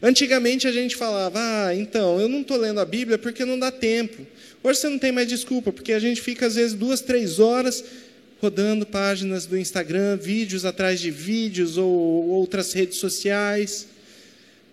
Antigamente 0.00 0.66
a 0.66 0.72
gente 0.72 0.96
falava, 0.96 1.38
ah, 1.40 1.74
então, 1.74 2.20
eu 2.20 2.28
não 2.28 2.42
estou 2.42 2.56
lendo 2.56 2.80
a 2.80 2.84
Bíblia 2.84 3.18
porque 3.18 3.44
não 3.44 3.58
dá 3.58 3.70
tempo. 3.70 4.24
Hoje 4.62 4.78
você 4.80 4.88
não 4.88 4.98
tem 4.98 5.10
mais 5.10 5.28
desculpa, 5.28 5.72
porque 5.72 5.92
a 5.92 5.98
gente 5.98 6.20
fica 6.20 6.46
às 6.46 6.54
vezes 6.54 6.74
duas, 6.74 7.00
três 7.00 7.40
horas 7.40 7.84
rodando 8.40 8.84
páginas 8.84 9.46
do 9.46 9.56
Instagram, 9.56 10.16
vídeos 10.16 10.64
atrás 10.64 11.00
de 11.00 11.10
vídeos 11.10 11.78
ou 11.78 11.88
outras 12.28 12.72
redes 12.72 12.98
sociais, 12.98 13.86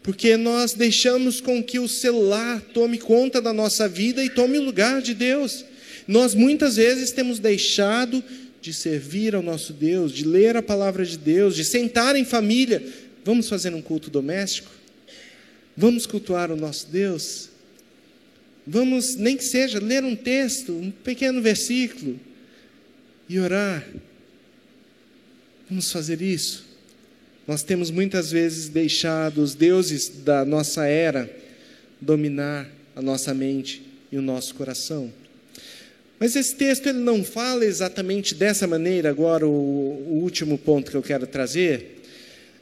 porque 0.01 0.37
nós 0.37 0.73
deixamos 0.73 1.41
com 1.41 1.63
que 1.63 1.79
o 1.79 1.87
celular 1.87 2.61
tome 2.73 2.97
conta 2.97 3.41
da 3.41 3.51
nossa 3.51 3.87
vida 3.87 4.23
e 4.23 4.29
tome 4.29 4.57
o 4.57 4.63
lugar 4.63 5.01
de 5.01 5.13
Deus. 5.13 5.65
Nós 6.07 6.33
muitas 6.33 6.77
vezes 6.77 7.11
temos 7.11 7.39
deixado 7.39 8.23
de 8.61 8.73
servir 8.73 9.35
ao 9.35 9.41
nosso 9.41 9.73
Deus, 9.73 10.11
de 10.11 10.25
ler 10.25 10.57
a 10.57 10.61
palavra 10.61 11.05
de 11.05 11.17
Deus, 11.17 11.55
de 11.55 11.63
sentar 11.63 12.15
em 12.15 12.25
família. 12.25 12.83
Vamos 13.23 13.47
fazer 13.47 13.73
um 13.73 13.81
culto 13.81 14.09
doméstico? 14.09 14.71
Vamos 15.75 16.05
cultuar 16.05 16.51
o 16.51 16.55
nosso 16.55 16.87
Deus? 16.87 17.49
Vamos, 18.65 19.15
nem 19.15 19.35
que 19.35 19.43
seja, 19.43 19.79
ler 19.79 20.03
um 20.03 20.15
texto, 20.15 20.73
um 20.73 20.91
pequeno 20.91 21.41
versículo 21.41 22.19
e 23.27 23.39
orar. 23.39 23.87
Vamos 25.69 25.91
fazer 25.91 26.21
isso. 26.21 26.68
Nós 27.49 27.63
temos 27.63 27.89
muitas 27.89 28.31
vezes 28.31 28.69
deixado 28.69 29.41
os 29.41 29.55
deuses 29.55 30.07
da 30.23 30.45
nossa 30.45 30.85
era 30.85 31.27
dominar 31.99 32.69
a 32.95 33.01
nossa 33.01 33.33
mente 33.33 33.81
e 34.11 34.19
o 34.19 34.21
nosso 34.21 34.53
coração. 34.53 35.11
Mas 36.19 36.35
esse 36.35 36.53
texto 36.53 36.85
ele 36.85 36.99
não 36.99 37.23
fala 37.23 37.65
exatamente 37.65 38.35
dessa 38.35 38.67
maneira, 38.67 39.09
agora 39.09 39.47
o, 39.47 39.49
o 39.49 40.19
último 40.21 40.59
ponto 40.59 40.91
que 40.91 40.97
eu 40.97 41.01
quero 41.01 41.25
trazer, 41.25 42.03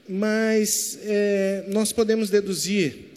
mas 0.07 0.97
é, 1.03 1.65
nós 1.67 1.91
podemos 1.91 2.29
deduzir 2.29 3.09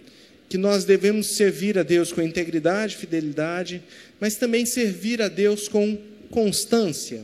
que 0.49 0.59
nós 0.59 0.85
devemos 0.85 1.29
servir 1.29 1.79
a 1.79 1.85
Deus 1.85 2.11
com 2.11 2.21
integridade, 2.21 2.97
fidelidade, 2.97 3.81
mas 4.19 4.35
também 4.35 4.67
servir 4.67 5.23
a 5.23 5.29
Deus 5.29 5.69
com 5.69 5.97
constância. 6.33 7.23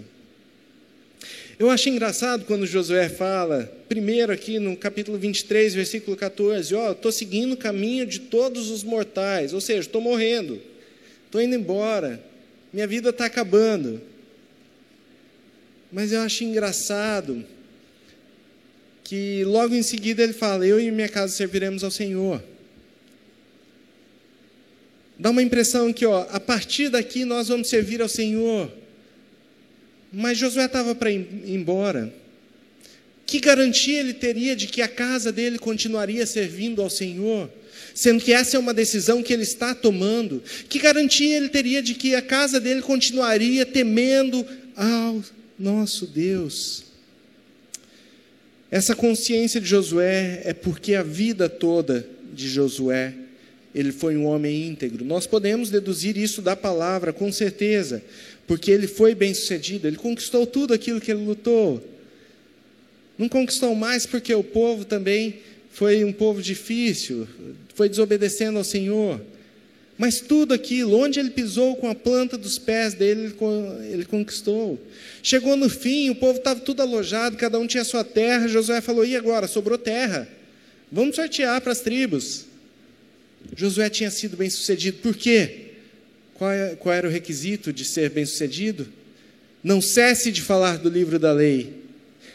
Eu 1.59 1.71
acho 1.71 1.89
engraçado 1.89 2.45
quando 2.45 2.67
Josué 2.67 3.09
fala, 3.09 3.65
primeiro 3.89 4.31
aqui 4.31 4.59
no 4.59 4.77
capítulo 4.77 5.17
23, 5.17 5.75
versículo 5.75 6.15
14, 6.15 6.75
ó, 6.75 6.89
oh, 6.89 6.93
estou 6.93 7.11
seguindo 7.11 7.53
o 7.53 7.57
caminho 7.57 8.05
de 8.05 8.21
todos 8.21 8.69
os 8.71 8.85
mortais, 8.85 9.55
ou 9.55 9.61
seja, 9.61 9.81
estou 9.81 10.03
morrendo, 10.03 10.61
estou 11.25 11.41
indo 11.41 11.55
embora, 11.55 12.23
minha 12.71 12.87
vida 12.87 13.09
está 13.09 13.25
acabando. 13.25 14.03
Mas 15.91 16.13
eu 16.13 16.21
acho 16.21 16.45
engraçado 16.45 17.43
que 19.03 19.43
logo 19.45 19.75
em 19.75 19.83
seguida 19.83 20.23
ele 20.23 20.35
fala: 20.35 20.67
Eu 20.67 20.79
e 20.79 20.91
minha 20.91 21.09
casa 21.09 21.33
serviremos 21.33 21.83
ao 21.83 21.91
Senhor. 21.91 22.43
Dá 25.19 25.31
uma 25.31 25.43
impressão 25.43 25.91
que, 25.91 26.05
ó, 26.05 26.27
a 26.31 26.39
partir 26.39 26.91
daqui 26.91 27.25
nós 27.25 27.49
vamos 27.49 27.69
servir 27.69 28.03
ao 28.03 28.09
Senhor. 28.09 28.71
Mas 30.19 30.39
Josué 30.39 30.65
estava 30.65 30.95
para 30.95 31.11
ir 31.11 31.29
embora. 31.45 32.11
Que 33.27 33.39
garantia 33.39 34.01
ele 34.01 34.15
teria 34.15 34.57
de 34.57 34.67
que 34.67 34.81
a 34.81 34.89
casa 34.89 35.31
dele 35.31 35.59
continuaria 35.59 36.25
servindo 36.25 36.81
ao 36.81 36.89
Senhor? 36.89 37.51
Sendo 37.95 38.25
que 38.25 38.33
essa 38.33 38.57
é 38.57 38.59
uma 38.59 38.73
decisão 38.73 39.23
que 39.23 39.31
ele 39.31 39.43
está 39.43 39.75
tomando. 39.75 40.43
Que 40.71 40.79
garantia 40.79 41.37
ele 41.37 41.51
teria 41.51 41.83
de 41.83 41.93
que 41.93 42.15
a 42.15 42.23
casa 42.23 42.59
dele 42.59 42.81
continuaria 42.81 43.67
temendo 43.67 44.47
ao 44.75 45.23
nosso 45.59 46.07
Deus? 46.07 46.85
Essa 48.71 48.97
consciência 48.97 49.61
de 49.61 49.69
Josué 49.69 50.41
é 50.47 50.55
porque 50.55 50.95
a 50.95 51.03
vida 51.03 51.47
toda 51.47 52.09
de 52.33 52.49
Josué 52.49 53.13
ele 53.77 53.93
foi 53.93 54.17
um 54.17 54.25
homem 54.25 54.69
íntegro. 54.69 55.05
Nós 55.05 55.27
podemos 55.27 55.69
deduzir 55.69 56.17
isso 56.17 56.41
da 56.41 56.57
palavra, 56.57 57.13
com 57.13 57.31
certeza, 57.31 58.03
porque 58.47 58.71
ele 58.71 58.87
foi 58.87 59.15
bem-sucedido, 59.15 59.87
ele 59.87 59.99
conquistou 59.99 60.47
tudo 60.47 60.73
aquilo 60.73 60.99
que 60.99 61.11
ele 61.11 61.23
lutou. 61.23 61.87
Não 63.19 63.29
conquistou 63.29 63.75
mais 63.75 64.07
porque 64.07 64.35
o 64.35 64.43
povo 64.43 64.87
também 64.87 65.41
foi 65.71 66.03
um 66.05 66.13
povo 66.13 66.41
difícil, 66.41 67.29
foi 67.75 67.87
desobedecendo 67.91 68.57
ao 68.57 68.65
Senhor. 68.65 69.21
Mas 69.99 70.21
tudo 70.21 70.55
aquilo, 70.55 70.99
onde 70.99 71.21
ele 71.21 71.31
pisou 71.31 71.77
com 71.77 71.91
a 71.91 71.95
planta 71.95 72.39
dos 72.39 72.59
pés 72.59 72.95
dele, 72.95 73.35
ele 73.91 74.05
conquistou. 74.07 74.81
Chegou 75.23 75.55
no 75.55 75.69
fim, 75.69 76.09
o 76.09 76.15
povo 76.15 76.39
estava 76.39 76.61
tudo 76.61 76.81
alojado, 76.81 77.37
cada 77.37 77.59
um 77.59 77.67
tinha 77.67 77.85
sua 77.85 78.05
terra. 78.05 78.49
Josué 78.49 78.81
falou: 78.81 79.05
e 79.05 79.17
agora? 79.17 79.47
Sobrou 79.47 79.77
terra. 79.77 80.27
Vamos 80.91 81.17
sortear 81.17 81.61
para 81.61 81.73
as 81.73 81.81
tribos. 81.81 82.47
Josué 83.55 83.91
tinha 83.91 84.11
sido 84.11 84.37
bem 84.37 84.49
sucedido. 84.51 84.99
Por 84.99 85.15
quê? 85.15 85.67
Qual, 86.35 86.51
é, 86.51 86.75
qual 86.77 86.95
era 86.95 87.09
o 87.09 87.11
requisito 87.11 87.73
de 87.73 87.85
ser 87.85 88.11
bem 88.11 88.25
sucedido? 88.25 88.89
Não 89.63 89.81
cesse 89.81 90.31
de 90.33 90.43
falar 90.43 90.79
do 90.79 90.89
livro 90.89 91.19
da 91.19 91.33
lei. 91.33 91.85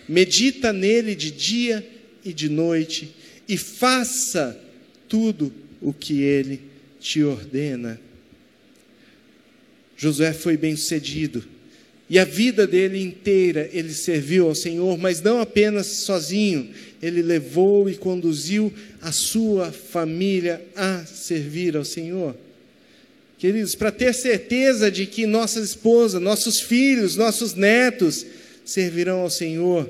Medita 0.08 0.74
nele 0.74 1.16
de 1.16 1.32
dia 1.32 1.88
e 2.24 2.34
de 2.34 2.50
noite 2.50 3.16
e 3.48 3.58
faça 3.58 4.60
tudo 5.08 5.54
o 5.82 5.94
que 5.94 6.22
ele 6.22 6.62
te 7.00 7.24
ordena. 7.24 8.00
Josué 9.98 10.34
foi 10.34 10.58
bem 10.58 10.76
sucedido. 10.76 11.44
E 12.12 12.20
a 12.20 12.26
vida 12.26 12.68
dele 12.68 13.02
inteira 13.02 13.70
ele 13.72 13.94
serviu 13.94 14.50
ao 14.50 14.54
Senhor, 14.54 14.98
mas 14.98 15.22
não 15.22 15.40
apenas 15.40 15.88
sozinho, 15.88 16.70
ele 17.02 17.22
levou 17.22 17.90
e 17.90 17.96
conduziu 17.96 18.70
a 19.02 19.14
sua 19.14 19.72
família 19.72 20.62
a 20.76 21.06
servir 21.06 21.78
ao 21.78 21.86
Senhor. 21.86 22.36
Queridos, 23.38 23.76
para 23.76 23.94
ter 23.94 24.14
certeza 24.14 24.92
de 24.92 25.06
que 25.06 25.26
nossa 25.26 25.62
esposa, 25.62 26.20
nossos 26.20 26.60
filhos, 26.60 27.16
nossos 27.16 27.54
netos 27.54 28.26
servirão 28.66 29.22
ao 29.22 29.30
Senhor, 29.30 29.90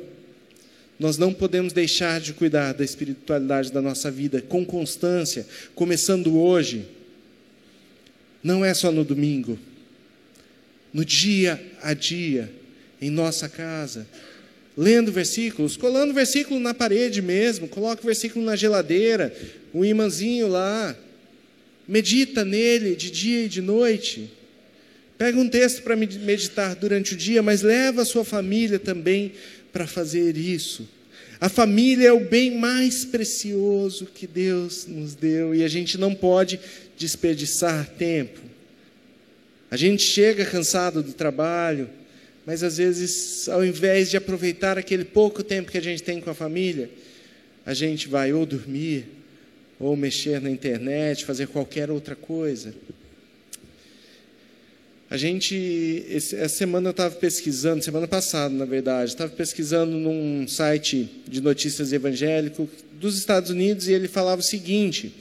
nós 0.99 1.17
não 1.17 1.33
podemos 1.33 1.73
deixar 1.73 2.21
de 2.21 2.33
cuidar 2.33 2.73
da 2.73 2.85
espiritualidade 2.85 3.71
da 3.71 3.81
nossa 3.81 4.11
vida 4.11 4.43
com 4.43 4.63
constância, 4.63 5.43
começando 5.73 6.37
hoje. 6.37 6.85
Não 8.43 8.63
é 8.63 8.75
só 8.75 8.91
no 8.91 9.03
domingo, 9.03 9.57
no 10.93 11.05
dia 11.05 11.61
a 11.81 11.93
dia, 11.93 12.51
em 13.01 13.09
nossa 13.09 13.47
casa, 13.49 14.07
lendo 14.77 15.11
versículos, 15.11 15.75
colando 15.75 16.13
versículo 16.13 16.59
na 16.59 16.73
parede 16.73 17.21
mesmo, 17.21 17.67
coloca 17.67 18.01
o 18.01 18.05
versículo 18.05 18.45
na 18.45 18.55
geladeira, 18.55 19.33
o 19.73 19.83
imãzinho 19.83 20.47
lá, 20.47 20.95
medita 21.87 22.45
nele 22.45 22.95
de 22.95 23.11
dia 23.11 23.45
e 23.45 23.49
de 23.49 23.61
noite. 23.61 24.31
Pega 25.17 25.37
um 25.39 25.47
texto 25.47 25.83
para 25.83 25.95
meditar 25.95 26.75
durante 26.75 27.13
o 27.13 27.17
dia, 27.17 27.43
mas 27.43 27.61
leva 27.61 28.01
a 28.01 28.05
sua 28.05 28.25
família 28.25 28.79
também 28.79 29.33
para 29.71 29.85
fazer 29.85 30.35
isso. 30.35 30.87
A 31.39 31.49
família 31.49 32.09
é 32.09 32.13
o 32.13 32.19
bem 32.19 32.57
mais 32.57 33.03
precioso 33.03 34.05
que 34.05 34.27
Deus 34.27 34.85
nos 34.87 35.15
deu 35.15 35.55
e 35.55 35.63
a 35.63 35.67
gente 35.67 35.97
não 35.97 36.13
pode 36.13 36.59
desperdiçar 36.97 37.87
tempo. 37.97 38.50
A 39.71 39.77
gente 39.77 40.03
chega 40.03 40.45
cansado 40.45 41.01
do 41.01 41.13
trabalho, 41.13 41.89
mas 42.45 42.61
às 42.61 42.75
vezes, 42.75 43.47
ao 43.47 43.63
invés 43.63 44.09
de 44.09 44.17
aproveitar 44.17 44.77
aquele 44.77 45.05
pouco 45.05 45.41
tempo 45.41 45.71
que 45.71 45.77
a 45.77 45.81
gente 45.81 46.03
tem 46.03 46.19
com 46.19 46.29
a 46.29 46.33
família, 46.33 46.89
a 47.65 47.73
gente 47.73 48.09
vai 48.09 48.33
ou 48.33 48.45
dormir, 48.45 49.05
ou 49.79 49.95
mexer 49.95 50.41
na 50.41 50.49
internet, 50.49 51.23
fazer 51.23 51.47
qualquer 51.47 51.89
outra 51.89 52.17
coisa. 52.17 52.73
A 55.09 55.15
gente, 55.15 56.05
essa 56.09 56.49
semana 56.49 56.89
eu 56.89 56.91
estava 56.91 57.15
pesquisando, 57.15 57.81
semana 57.81 58.09
passada, 58.09 58.53
na 58.53 58.65
verdade, 58.65 59.11
estava 59.11 59.31
pesquisando 59.31 59.93
num 59.93 60.45
site 60.49 61.09
de 61.25 61.39
notícias 61.39 61.93
evangélico 61.93 62.69
dos 62.99 63.17
Estados 63.17 63.49
Unidos 63.49 63.87
e 63.87 63.93
ele 63.93 64.09
falava 64.09 64.41
o 64.41 64.43
seguinte: 64.43 65.13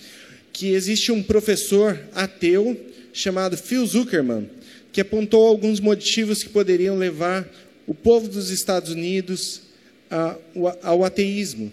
que 0.52 0.72
existe 0.72 1.12
um 1.12 1.22
professor 1.22 2.00
ateu 2.12 2.89
chamado 3.12 3.57
Phil 3.57 3.85
Zuckerman, 3.87 4.49
que 4.92 5.01
apontou 5.01 5.46
alguns 5.46 5.81
motivos 5.81 6.42
que 6.42 6.49
poderiam 6.49 6.96
levar 6.96 7.49
o 7.87 7.94
povo 7.94 8.29
dos 8.29 8.51
Estados 8.51 8.90
Unidos 8.90 9.62
ao 10.83 11.05
ateísmo. 11.05 11.73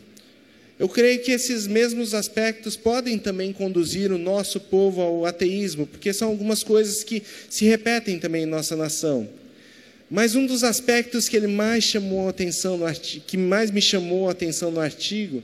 Eu 0.80 0.88
creio 0.88 1.24
que 1.24 1.32
esses 1.32 1.66
mesmos 1.66 2.14
aspectos 2.14 2.76
podem 2.76 3.18
também 3.18 3.52
conduzir 3.52 4.12
o 4.12 4.18
nosso 4.18 4.60
povo 4.60 5.02
ao 5.02 5.26
ateísmo, 5.26 5.88
porque 5.88 6.14
são 6.14 6.28
algumas 6.28 6.62
coisas 6.62 7.04
que 7.04 7.24
se 7.50 7.66
repetem 7.66 8.20
também 8.20 8.44
em 8.44 8.48
nossa 8.48 8.76
nação. 8.76 9.28
Mas 10.10 10.36
um 10.36 10.46
dos 10.46 10.64
aspectos 10.64 11.28
que 11.28 11.36
ele 11.36 11.48
mais 11.48 11.84
chamou 11.84 12.30
atenção 12.30 12.86
artigo, 12.86 13.26
que 13.26 13.38
mais 13.38 13.72
me 13.72 13.82
chamou 13.82 14.30
a 14.30 14.32
atenção 14.32 14.70
no 14.70 14.80
artigo, 14.80 15.44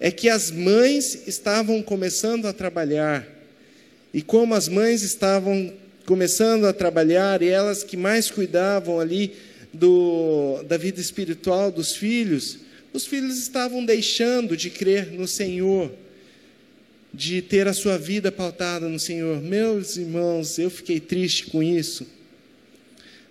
é 0.00 0.10
que 0.10 0.28
as 0.28 0.50
mães 0.50 1.28
estavam 1.28 1.80
começando 1.80 2.46
a 2.46 2.52
trabalhar. 2.52 3.26
E 4.12 4.22
como 4.22 4.54
as 4.54 4.68
mães 4.68 5.02
estavam 5.02 5.72
começando 6.04 6.66
a 6.66 6.72
trabalhar 6.72 7.42
e 7.42 7.48
elas 7.48 7.84
que 7.84 7.96
mais 7.96 8.30
cuidavam 8.30 8.98
ali 8.98 9.32
do, 9.72 10.62
da 10.66 10.76
vida 10.76 11.00
espiritual 11.00 11.70
dos 11.70 11.94
filhos, 11.94 12.58
os 12.92 13.06
filhos 13.06 13.38
estavam 13.38 13.84
deixando 13.84 14.56
de 14.56 14.70
crer 14.70 15.12
no 15.12 15.28
Senhor, 15.28 15.92
de 17.14 17.40
ter 17.40 17.68
a 17.68 17.72
sua 17.72 17.96
vida 17.96 18.32
pautada 18.32 18.88
no 18.88 18.98
Senhor. 18.98 19.40
Meus 19.40 19.96
irmãos, 19.96 20.58
eu 20.58 20.70
fiquei 20.70 20.98
triste 20.98 21.46
com 21.46 21.62
isso. 21.62 22.06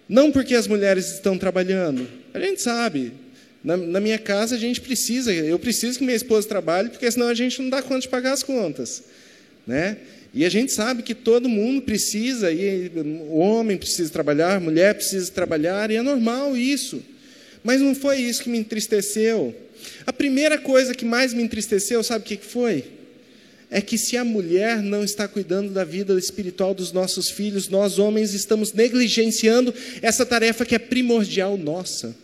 Não 0.07 0.31
porque 0.31 0.55
as 0.55 0.67
mulheres 0.67 1.11
estão 1.11 1.37
trabalhando, 1.37 2.07
a 2.33 2.39
gente 2.39 2.61
sabe, 2.61 3.11
na, 3.63 3.75
na, 3.75 3.99
minha 3.99 4.17
casa 4.17 4.55
a 4.55 4.57
gente 4.57 4.81
precisa, 4.81 5.33
eu 5.33 5.59
preciso 5.59 5.99
que 5.99 6.05
minha 6.05 6.15
esposa 6.15 6.47
trabalhe, 6.47 6.89
porque 6.89 7.11
senão 7.11 7.27
a 7.27 7.33
gente 7.33 7.61
não 7.61 7.69
dá 7.69 7.81
conta 7.81 8.01
de 8.01 8.07
pagar 8.07 8.31
as 8.31 8.41
contas. 8.41 9.03
Né? 9.67 9.97
E 10.33 10.45
a 10.45 10.49
gente 10.49 10.71
sabe 10.71 11.01
que 11.01 11.15
todo 11.15 11.49
mundo 11.49 11.81
precisa, 11.81 12.51
e 12.51 12.91
o 13.29 13.39
homem 13.39 13.77
precisa 13.77 14.11
trabalhar, 14.11 14.55
a 14.55 14.59
mulher 14.59 14.93
precisa 14.93 15.31
trabalhar, 15.31 15.89
e 15.89 15.95
é 15.95 16.01
normal 16.01 16.55
isso. 16.55 17.01
Mas 17.63 17.81
não 17.81 17.95
foi 17.95 18.17
isso 18.17 18.43
que 18.43 18.49
me 18.49 18.59
entristeceu. 18.59 19.55
A 20.05 20.13
primeira 20.13 20.57
coisa 20.57 20.93
que 20.93 21.05
mais 21.05 21.33
me 21.33 21.41
entristeceu, 21.41 22.03
sabe 22.03 22.23
o 22.23 22.27
que 22.27 22.37
foi? 22.37 22.85
É 23.71 23.81
que 23.81 23.97
se 23.97 24.17
a 24.17 24.23
mulher 24.23 24.81
não 24.81 25.03
está 25.03 25.27
cuidando 25.27 25.71
da 25.71 25.83
vida 25.83 26.17
espiritual 26.17 26.73
dos 26.73 26.91
nossos 26.91 27.29
filhos, 27.29 27.69
nós 27.69 27.99
homens 27.99 28.33
estamos 28.33 28.73
negligenciando 28.73 29.73
essa 30.01 30.25
tarefa 30.25 30.65
que 30.65 30.75
é 30.75 30.79
primordial 30.79 31.57
nossa. 31.57 32.15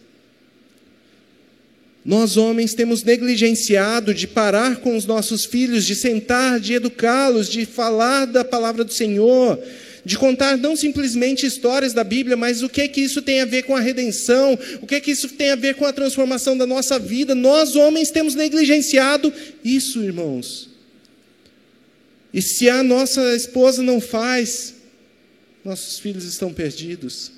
Nós, 2.06 2.38
homens, 2.38 2.76
temos 2.76 3.02
negligenciado 3.02 4.14
de 4.14 4.28
parar 4.28 4.76
com 4.76 4.96
os 4.96 5.08
nossos 5.08 5.44
filhos, 5.44 5.84
de 5.84 5.96
sentar, 5.96 6.60
de 6.60 6.74
educá-los, 6.74 7.50
de 7.50 7.66
falar 7.66 8.26
da 8.26 8.46
palavra 8.46 8.84
do 8.84 8.94
Senhor, 8.94 9.60
de 10.06 10.16
contar 10.16 10.56
não 10.56 10.76
simplesmente 10.76 11.48
histórias 11.48 11.94
da 11.94 12.04
Bíblia, 12.04 12.38
mas 12.38 12.62
o 12.62 12.70
que 12.70 12.82
é 12.82 12.88
que 12.88 13.02
isso 13.02 13.24
tem 13.24 13.42
a 13.42 13.46
ver 13.46 13.64
com 13.64 13.76
a 13.76 13.80
redenção, 13.80 14.56
o 14.84 14.86
que 14.86 14.94
é 14.94 15.00
que 15.00 15.10
isso 15.10 15.30
tem 15.30 15.50
a 15.50 15.56
ver 15.56 15.74
com 15.74 15.86
a 15.86 15.92
transformação 15.92 16.56
da 16.56 16.68
nossa 16.68 17.00
vida. 17.00 17.34
Nós, 17.34 17.76
homens, 17.76 18.12
temos 18.12 18.36
negligenciado 18.36 19.34
isso, 19.64 20.04
irmãos. 20.04 20.70
E 22.32 22.40
se 22.40 22.70
a 22.70 22.84
nossa 22.84 23.36
esposa 23.36 23.82
não 23.82 24.00
faz, 24.00 24.76
nossos 25.64 25.98
filhos 25.98 26.24
estão 26.24 26.54
perdidos. 26.54 27.32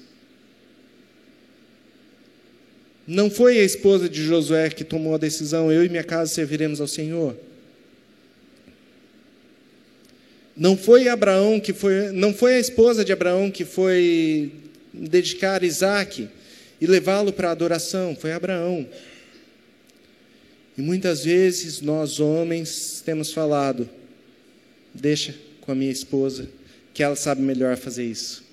Não 3.08 3.32
foi 3.32 3.58
a 3.58 3.64
esposa 3.64 4.10
de 4.10 4.22
Josué 4.22 4.70
que 4.70 4.84
tomou 4.84 5.16
a 5.16 5.18
decisão, 5.18 5.72
eu 5.72 5.86
e 5.86 5.88
minha 5.88 6.04
casa 6.04 6.34
serviremos 6.34 6.82
ao 6.82 6.88
Senhor. 6.90 7.38
Não 10.58 10.76
foi 10.76 11.08
Abraão 11.08 11.58
que 11.58 11.72
foi, 11.72 12.12
não 12.12 12.34
foi 12.34 12.56
a 12.56 12.60
esposa 12.60 13.06
de 13.06 13.14
Abraão 13.14 13.50
que 13.50 13.64
foi 13.64 14.52
dedicar 14.92 15.64
Isaac 15.64 16.28
e 16.82 16.86
levá-lo 16.86 17.32
para 17.32 17.48
a 17.48 17.52
adoração, 17.52 18.14
foi 18.14 18.34
Abraão. 18.34 18.86
E 20.78 20.82
muitas 20.82 21.24
vezes 21.24 21.80
nós 21.80 22.20
homens 22.20 23.02
temos 23.06 23.32
falado, 23.32 23.90
deixa 24.94 25.34
com 25.62 25.72
a 25.72 25.76
minha 25.76 25.92
esposa, 25.92 26.50
que 26.94 27.02
ela 27.02 27.16
sabe 27.16 27.42
melhor 27.42 27.78
fazer 27.78 28.04
isso. 28.04 28.47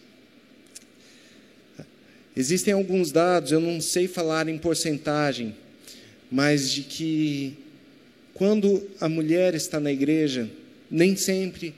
Existem 2.36 2.74
alguns 2.74 3.12
dados, 3.12 3.52
eu 3.52 3.60
não 3.60 3.80
sei 3.80 4.08
falar 4.08 4.48
em 4.48 4.58
porcentagem, 4.58 5.54
mas 6.30 6.70
de 6.70 6.82
que 6.82 7.56
quando 8.32 8.82
a 9.00 9.08
mulher 9.08 9.54
está 9.54 9.78
na 9.78 9.92
igreja, 9.92 10.50
nem 10.90 11.14
sempre 11.14 11.74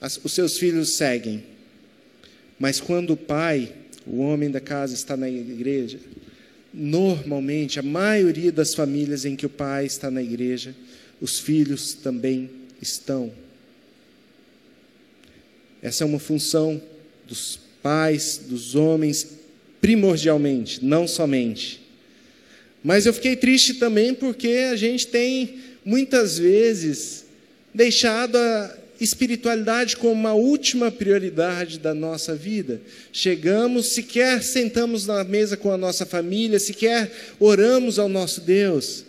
as, 0.00 0.20
os 0.22 0.32
seus 0.32 0.58
filhos 0.58 0.96
seguem. 0.96 1.42
Mas 2.58 2.80
quando 2.80 3.14
o 3.14 3.16
pai, 3.16 3.72
o 4.06 4.18
homem 4.18 4.50
da 4.50 4.60
casa, 4.60 4.94
está 4.94 5.16
na 5.16 5.28
igreja, 5.28 5.98
normalmente, 6.72 7.80
a 7.80 7.82
maioria 7.82 8.52
das 8.52 8.74
famílias 8.74 9.24
em 9.24 9.34
que 9.34 9.46
o 9.46 9.50
pai 9.50 9.86
está 9.86 10.10
na 10.10 10.22
igreja, 10.22 10.74
os 11.20 11.40
filhos 11.40 11.94
também 11.94 12.48
estão. 12.80 13.32
Essa 15.82 16.04
é 16.04 16.06
uma 16.06 16.18
função 16.18 16.80
dos 17.26 17.58
pais, 17.82 18.38
dos 18.38 18.74
homens, 18.74 19.35
primordialmente, 19.80 20.84
não 20.84 21.06
somente. 21.06 21.80
Mas 22.82 23.06
eu 23.06 23.12
fiquei 23.12 23.36
triste 23.36 23.74
também 23.74 24.14
porque 24.14 24.68
a 24.70 24.76
gente 24.76 25.06
tem, 25.08 25.56
muitas 25.84 26.38
vezes, 26.38 27.24
deixado 27.74 28.36
a 28.36 28.76
espiritualidade 29.00 29.96
como 29.96 30.12
uma 30.12 30.32
última 30.32 30.90
prioridade 30.90 31.78
da 31.78 31.92
nossa 31.92 32.34
vida. 32.34 32.80
Chegamos, 33.12 33.88
sequer 33.88 34.42
sentamos 34.42 35.06
na 35.06 35.22
mesa 35.24 35.56
com 35.56 35.70
a 35.70 35.76
nossa 35.76 36.06
família, 36.06 36.58
sequer 36.58 37.10
oramos 37.38 37.98
ao 37.98 38.08
nosso 38.08 38.40
Deus. 38.40 39.04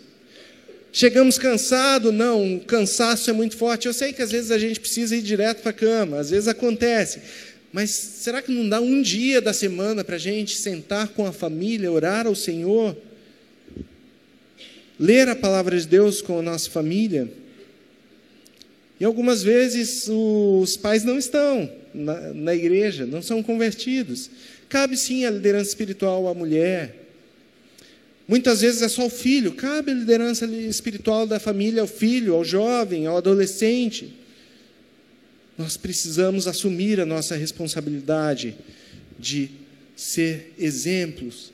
Chegamos 0.92 1.38
cansado? 1.38 2.10
Não, 2.10 2.56
o 2.56 2.60
cansaço 2.60 3.30
é 3.30 3.32
muito 3.32 3.56
forte. 3.56 3.86
Eu 3.86 3.92
sei 3.92 4.12
que 4.12 4.22
às 4.22 4.30
vezes 4.30 4.50
a 4.50 4.58
gente 4.58 4.80
precisa 4.80 5.14
ir 5.14 5.22
direto 5.22 5.60
para 5.60 5.70
a 5.70 5.74
cama, 5.74 6.18
às 6.18 6.30
vezes 6.30 6.48
acontece. 6.48 7.20
Mas 7.78 7.90
será 7.90 8.42
que 8.42 8.50
não 8.50 8.68
dá 8.68 8.80
um 8.80 9.00
dia 9.00 9.40
da 9.40 9.52
semana 9.52 10.02
para 10.02 10.16
a 10.16 10.18
gente 10.18 10.58
sentar 10.58 11.10
com 11.10 11.24
a 11.24 11.32
família, 11.32 11.92
orar 11.92 12.26
ao 12.26 12.34
Senhor? 12.34 12.96
Ler 14.98 15.28
a 15.28 15.36
palavra 15.36 15.78
de 15.78 15.86
Deus 15.86 16.20
com 16.20 16.40
a 16.40 16.42
nossa 16.42 16.68
família? 16.68 17.30
E 18.98 19.04
algumas 19.04 19.44
vezes 19.44 20.08
os 20.08 20.76
pais 20.76 21.04
não 21.04 21.18
estão 21.18 21.70
na, 21.94 22.34
na 22.34 22.52
igreja, 22.52 23.06
não 23.06 23.22
são 23.22 23.44
convertidos. 23.44 24.28
Cabe 24.68 24.96
sim 24.96 25.24
a 25.24 25.30
liderança 25.30 25.68
espiritual 25.68 26.26
à 26.26 26.34
mulher. 26.34 26.96
Muitas 28.26 28.60
vezes 28.60 28.82
é 28.82 28.88
só 28.88 29.06
o 29.06 29.10
filho, 29.10 29.52
cabe 29.52 29.92
a 29.92 29.94
liderança 29.94 30.46
espiritual 30.46 31.28
da 31.28 31.38
família 31.38 31.82
ao 31.82 31.86
filho, 31.86 32.34
ao 32.34 32.44
jovem, 32.44 33.06
ao 33.06 33.18
adolescente. 33.18 34.17
Nós 35.58 35.76
precisamos 35.76 36.46
assumir 36.46 37.00
a 37.00 37.04
nossa 37.04 37.34
responsabilidade 37.34 38.56
de 39.18 39.50
ser 39.96 40.54
exemplos 40.56 41.52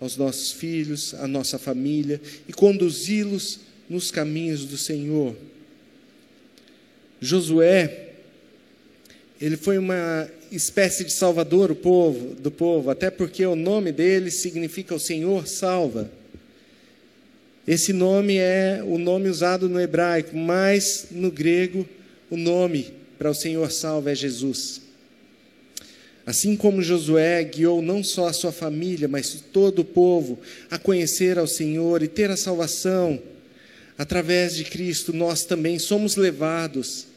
aos 0.00 0.16
nossos 0.16 0.52
filhos, 0.52 1.14
à 1.14 1.26
nossa 1.26 1.58
família 1.58 2.20
e 2.48 2.52
conduzi-los 2.52 3.58
nos 3.88 4.12
caminhos 4.12 4.64
do 4.64 4.78
Senhor. 4.78 5.34
Josué, 7.20 8.10
ele 9.40 9.56
foi 9.56 9.78
uma 9.78 10.30
espécie 10.52 11.04
de 11.04 11.12
salvador 11.12 11.68
do 11.68 11.74
povo, 11.74 12.36
do 12.36 12.52
povo, 12.52 12.88
até 12.88 13.10
porque 13.10 13.44
o 13.44 13.56
nome 13.56 13.90
dele 13.90 14.30
significa 14.30 14.94
o 14.94 15.00
Senhor 15.00 15.48
salva. 15.48 16.08
Esse 17.66 17.92
nome 17.92 18.36
é 18.36 18.80
o 18.86 18.96
nome 18.96 19.28
usado 19.28 19.68
no 19.68 19.80
hebraico, 19.80 20.36
mas 20.36 21.08
no 21.10 21.32
grego 21.32 21.86
o 22.30 22.36
nome 22.36 22.99
para 23.20 23.30
o 23.30 23.34
Senhor 23.34 23.70
salva 23.70 24.12
é 24.12 24.14
Jesus. 24.14 24.80
Assim 26.24 26.56
como 26.56 26.80
Josué 26.80 27.44
guiou 27.44 27.82
não 27.82 28.02
só 28.02 28.28
a 28.28 28.32
sua 28.32 28.50
família, 28.50 29.06
mas 29.08 29.44
todo 29.52 29.80
o 29.80 29.84
povo 29.84 30.38
a 30.70 30.78
conhecer 30.78 31.38
ao 31.38 31.46
Senhor 31.46 32.02
e 32.02 32.08
ter 32.08 32.30
a 32.30 32.36
salvação, 32.36 33.20
através 33.98 34.56
de 34.56 34.64
Cristo, 34.64 35.12
nós 35.12 35.44
também 35.44 35.78
somos 35.78 36.16
levados 36.16 37.08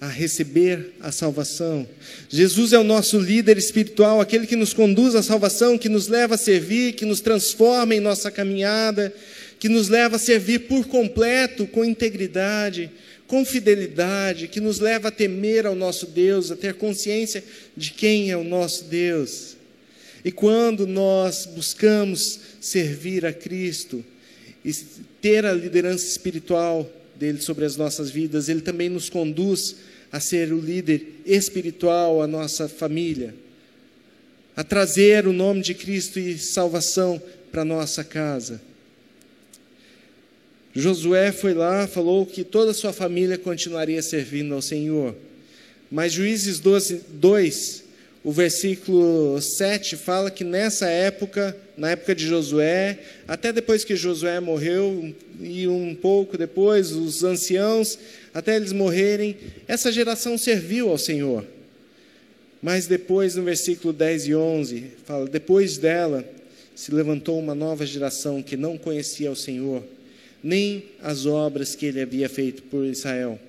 a 0.00 0.06
receber 0.06 0.92
a 1.00 1.10
salvação. 1.10 1.84
Jesus 2.28 2.72
é 2.72 2.78
o 2.78 2.84
nosso 2.84 3.18
líder 3.18 3.58
espiritual, 3.58 4.20
aquele 4.20 4.46
que 4.46 4.54
nos 4.54 4.72
conduz 4.72 5.16
à 5.16 5.22
salvação, 5.22 5.76
que 5.76 5.88
nos 5.88 6.06
leva 6.06 6.36
a 6.36 6.38
servir, 6.38 6.92
que 6.92 7.04
nos 7.04 7.20
transforma 7.20 7.92
em 7.92 7.98
nossa 7.98 8.30
caminhada, 8.30 9.12
que 9.58 9.68
nos 9.68 9.88
leva 9.88 10.14
a 10.14 10.18
servir 10.18 10.60
por 10.68 10.86
completo, 10.86 11.66
com 11.66 11.84
integridade, 11.84 12.88
com 13.34 13.44
fidelidade, 13.44 14.46
que 14.46 14.60
nos 14.60 14.78
leva 14.78 15.08
a 15.08 15.10
temer 15.10 15.66
ao 15.66 15.74
nosso 15.74 16.06
Deus, 16.06 16.52
a 16.52 16.56
ter 16.56 16.74
consciência 16.74 17.42
de 17.76 17.90
quem 17.90 18.30
é 18.30 18.36
o 18.36 18.44
nosso 18.44 18.84
Deus. 18.84 19.56
E 20.24 20.30
quando 20.30 20.86
nós 20.86 21.44
buscamos 21.44 22.38
servir 22.60 23.26
a 23.26 23.32
Cristo 23.32 24.04
e 24.64 24.72
ter 25.20 25.44
a 25.44 25.52
liderança 25.52 26.06
espiritual 26.06 26.88
dele 27.16 27.40
sobre 27.40 27.64
as 27.64 27.76
nossas 27.76 28.08
vidas, 28.08 28.48
ele 28.48 28.60
também 28.60 28.88
nos 28.88 29.10
conduz 29.10 29.78
a 30.12 30.20
ser 30.20 30.52
o 30.52 30.60
líder 30.60 31.04
espiritual 31.26 32.22
à 32.22 32.28
nossa 32.28 32.68
família, 32.68 33.34
a 34.54 34.62
trazer 34.62 35.26
o 35.26 35.32
nome 35.32 35.60
de 35.60 35.74
Cristo 35.74 36.20
e 36.20 36.38
salvação 36.38 37.20
para 37.50 37.64
nossa 37.64 38.04
casa. 38.04 38.62
Josué 40.74 41.30
foi 41.30 41.54
lá, 41.54 41.86
falou 41.86 42.26
que 42.26 42.42
toda 42.42 42.72
a 42.72 42.74
sua 42.74 42.92
família 42.92 43.38
continuaria 43.38 44.02
servindo 44.02 44.54
ao 44.54 44.60
Senhor. 44.60 45.14
Mas 45.88 46.12
Juízes 46.12 46.58
12, 46.58 47.02
2, 47.10 47.84
o 48.24 48.32
versículo 48.32 49.40
7 49.40 49.96
fala 49.96 50.30
que 50.30 50.42
nessa 50.42 50.88
época, 50.88 51.56
na 51.76 51.90
época 51.90 52.14
de 52.14 52.26
Josué, 52.26 52.98
até 53.28 53.52
depois 53.52 53.84
que 53.84 53.94
Josué 53.94 54.40
morreu, 54.40 55.14
e 55.40 55.68
um 55.68 55.94
pouco 55.94 56.36
depois, 56.36 56.90
os 56.90 57.22
anciãos 57.22 57.96
até 58.32 58.56
eles 58.56 58.72
morrerem, 58.72 59.36
essa 59.68 59.92
geração 59.92 60.36
serviu 60.36 60.88
ao 60.88 60.98
Senhor. 60.98 61.44
Mas 62.60 62.86
depois, 62.86 63.36
no 63.36 63.44
versículo 63.44 63.92
10 63.92 64.26
e 64.26 64.34
11, 64.34 64.84
fala: 65.04 65.28
depois 65.28 65.78
dela 65.78 66.24
se 66.74 66.92
levantou 66.92 67.38
uma 67.38 67.54
nova 67.54 67.86
geração 67.86 68.42
que 68.42 68.56
não 68.56 68.76
conhecia 68.76 69.30
o 69.30 69.36
Senhor, 69.36 69.84
nem 70.44 70.84
as 71.00 71.24
obras 71.24 71.74
que 71.74 71.86
ele 71.86 72.02
havia 72.02 72.28
feito 72.28 72.62
por 72.64 72.84
Israel. 72.84 73.40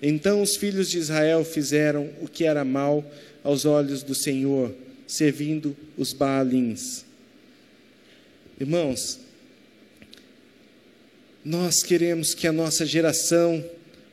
Então 0.00 0.40
os 0.40 0.56
filhos 0.56 0.90
de 0.90 0.96
Israel 0.96 1.44
fizeram 1.44 2.08
o 2.22 2.26
que 2.26 2.44
era 2.44 2.64
mal 2.64 3.04
aos 3.44 3.66
olhos 3.66 4.02
do 4.02 4.14
Senhor, 4.14 4.74
servindo 5.06 5.76
os 5.94 6.14
Baalins. 6.14 7.04
Irmãos, 8.58 9.20
nós 11.44 11.82
queremos 11.82 12.32
que 12.32 12.46
a 12.46 12.52
nossa 12.52 12.86
geração 12.86 13.62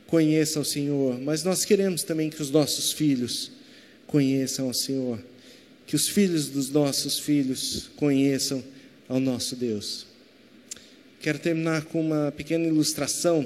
conheça 0.06 0.60
o 0.60 0.64
Senhor, 0.64 1.18
mas 1.18 1.42
nós 1.42 1.64
queremos 1.64 2.02
também 2.02 2.28
que 2.28 2.42
os 2.42 2.50
nossos 2.50 2.92
filhos 2.92 3.50
conheçam 4.06 4.68
o 4.68 4.74
Senhor, 4.74 5.18
que 5.86 5.96
os 5.96 6.06
filhos 6.06 6.50
dos 6.50 6.68
nossos 6.68 7.18
filhos 7.18 7.88
conheçam 7.96 8.62
ao 9.08 9.18
nosso 9.18 9.56
Deus. 9.56 10.09
Quero 11.20 11.38
terminar 11.38 11.84
com 11.84 12.00
uma 12.00 12.32
pequena 12.34 12.66
ilustração. 12.66 13.44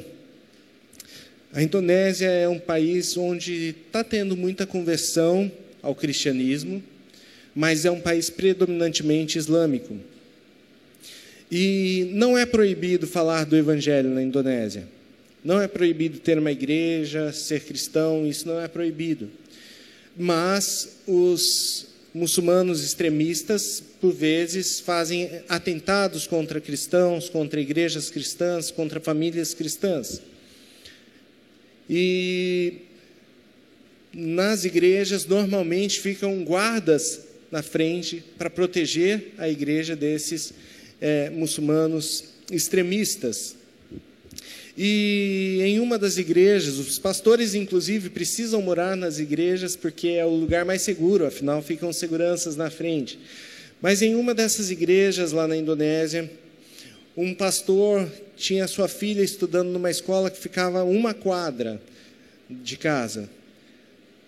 A 1.53 1.61
Indonésia 1.61 2.29
é 2.29 2.49
um 2.49 2.59
país 2.59 3.17
onde 3.17 3.75
está 3.87 4.05
tendo 4.05 4.37
muita 4.37 4.65
conversão 4.65 5.51
ao 5.83 5.93
cristianismo, 5.93 6.81
mas 7.53 7.85
é 7.85 7.91
um 7.91 8.01
país 8.01 8.31
predominantemente 8.31 9.39
islâmico. 9.39 9.97
E 11.51 12.11
não 12.13 12.39
é 12.39 12.47
proibido 12.47 13.09
falar 13.09 13.45
do 13.45 13.57
evangelho 13.57 14.11
na 14.11 14.23
Indonésia. 14.23 14.87
Não 15.43 15.61
é 15.61 15.67
proibido 15.67 16.21
ter 16.21 16.39
uma 16.39 16.53
igreja, 16.53 17.33
ser 17.33 17.61
cristão, 17.65 18.25
isso 18.25 18.47
não 18.47 18.61
é 18.61 18.69
proibido. 18.69 19.29
Mas 20.17 21.01
os 21.09 21.89
muçulmanos 22.15 22.85
extremistas, 22.85 23.83
por 24.01 24.13
vezes, 24.13 24.79
fazem 24.79 25.29
atentados 25.49 26.29
contra 26.29 26.61
cristãos, 26.61 27.29
contra 27.29 27.61
igrejas 27.61 28.09
cristãs, 28.09 28.71
contra 28.71 29.01
famílias 29.01 29.53
cristãs. 29.53 30.23
E 31.91 32.83
nas 34.15 34.65
igrejas, 34.65 35.27
normalmente, 35.27 36.01
ficam 36.01 36.45
guardas 36.45 37.23
na 37.51 37.63
frente 37.63 38.23
para 38.39 38.49
proteger 38.49 39.33
a 39.37 39.49
igreja 39.49 39.97
desses 39.97 40.55
é, 41.01 41.31
muçulmanos 41.31 42.25
extremistas. 42.51 43.57
E 44.77 45.61
em 45.63 45.79
uma 45.79 45.97
das 45.97 46.17
igrejas, 46.17 46.79
os 46.79 46.99
pastores, 46.99 47.55
inclusive, 47.55 48.11
precisam 48.11 48.61
morar 48.61 48.97
nas 48.97 49.19
igrejas 49.21 49.77
porque 49.77 50.09
é 50.09 50.27
o 50.27 50.31
lugar 50.31 50.65
mais 50.65 50.83
seguro, 50.83 51.27
afinal, 51.27 51.63
ficam 51.63 51.93
seguranças 51.93 52.57
na 52.57 52.71
frente. 52.71 53.19
Mas 53.81 54.03
em 54.03 54.17
uma 54.17 54.35
dessas 54.35 54.71
igrejas 54.71 55.31
lá 55.31 55.47
na 55.47 55.57
Indonésia, 55.57 56.29
um 57.17 57.33
pastor 57.33 58.11
tinha 58.37 58.67
sua 58.67 58.89
filha 58.89 59.23
estudando 59.23 59.69
numa 59.69 59.91
escola 59.91 60.31
que 60.31 60.39
ficava 60.39 60.83
uma 60.83 61.15
quadra 61.15 61.81
de 62.51 62.77
casa. 62.77 63.31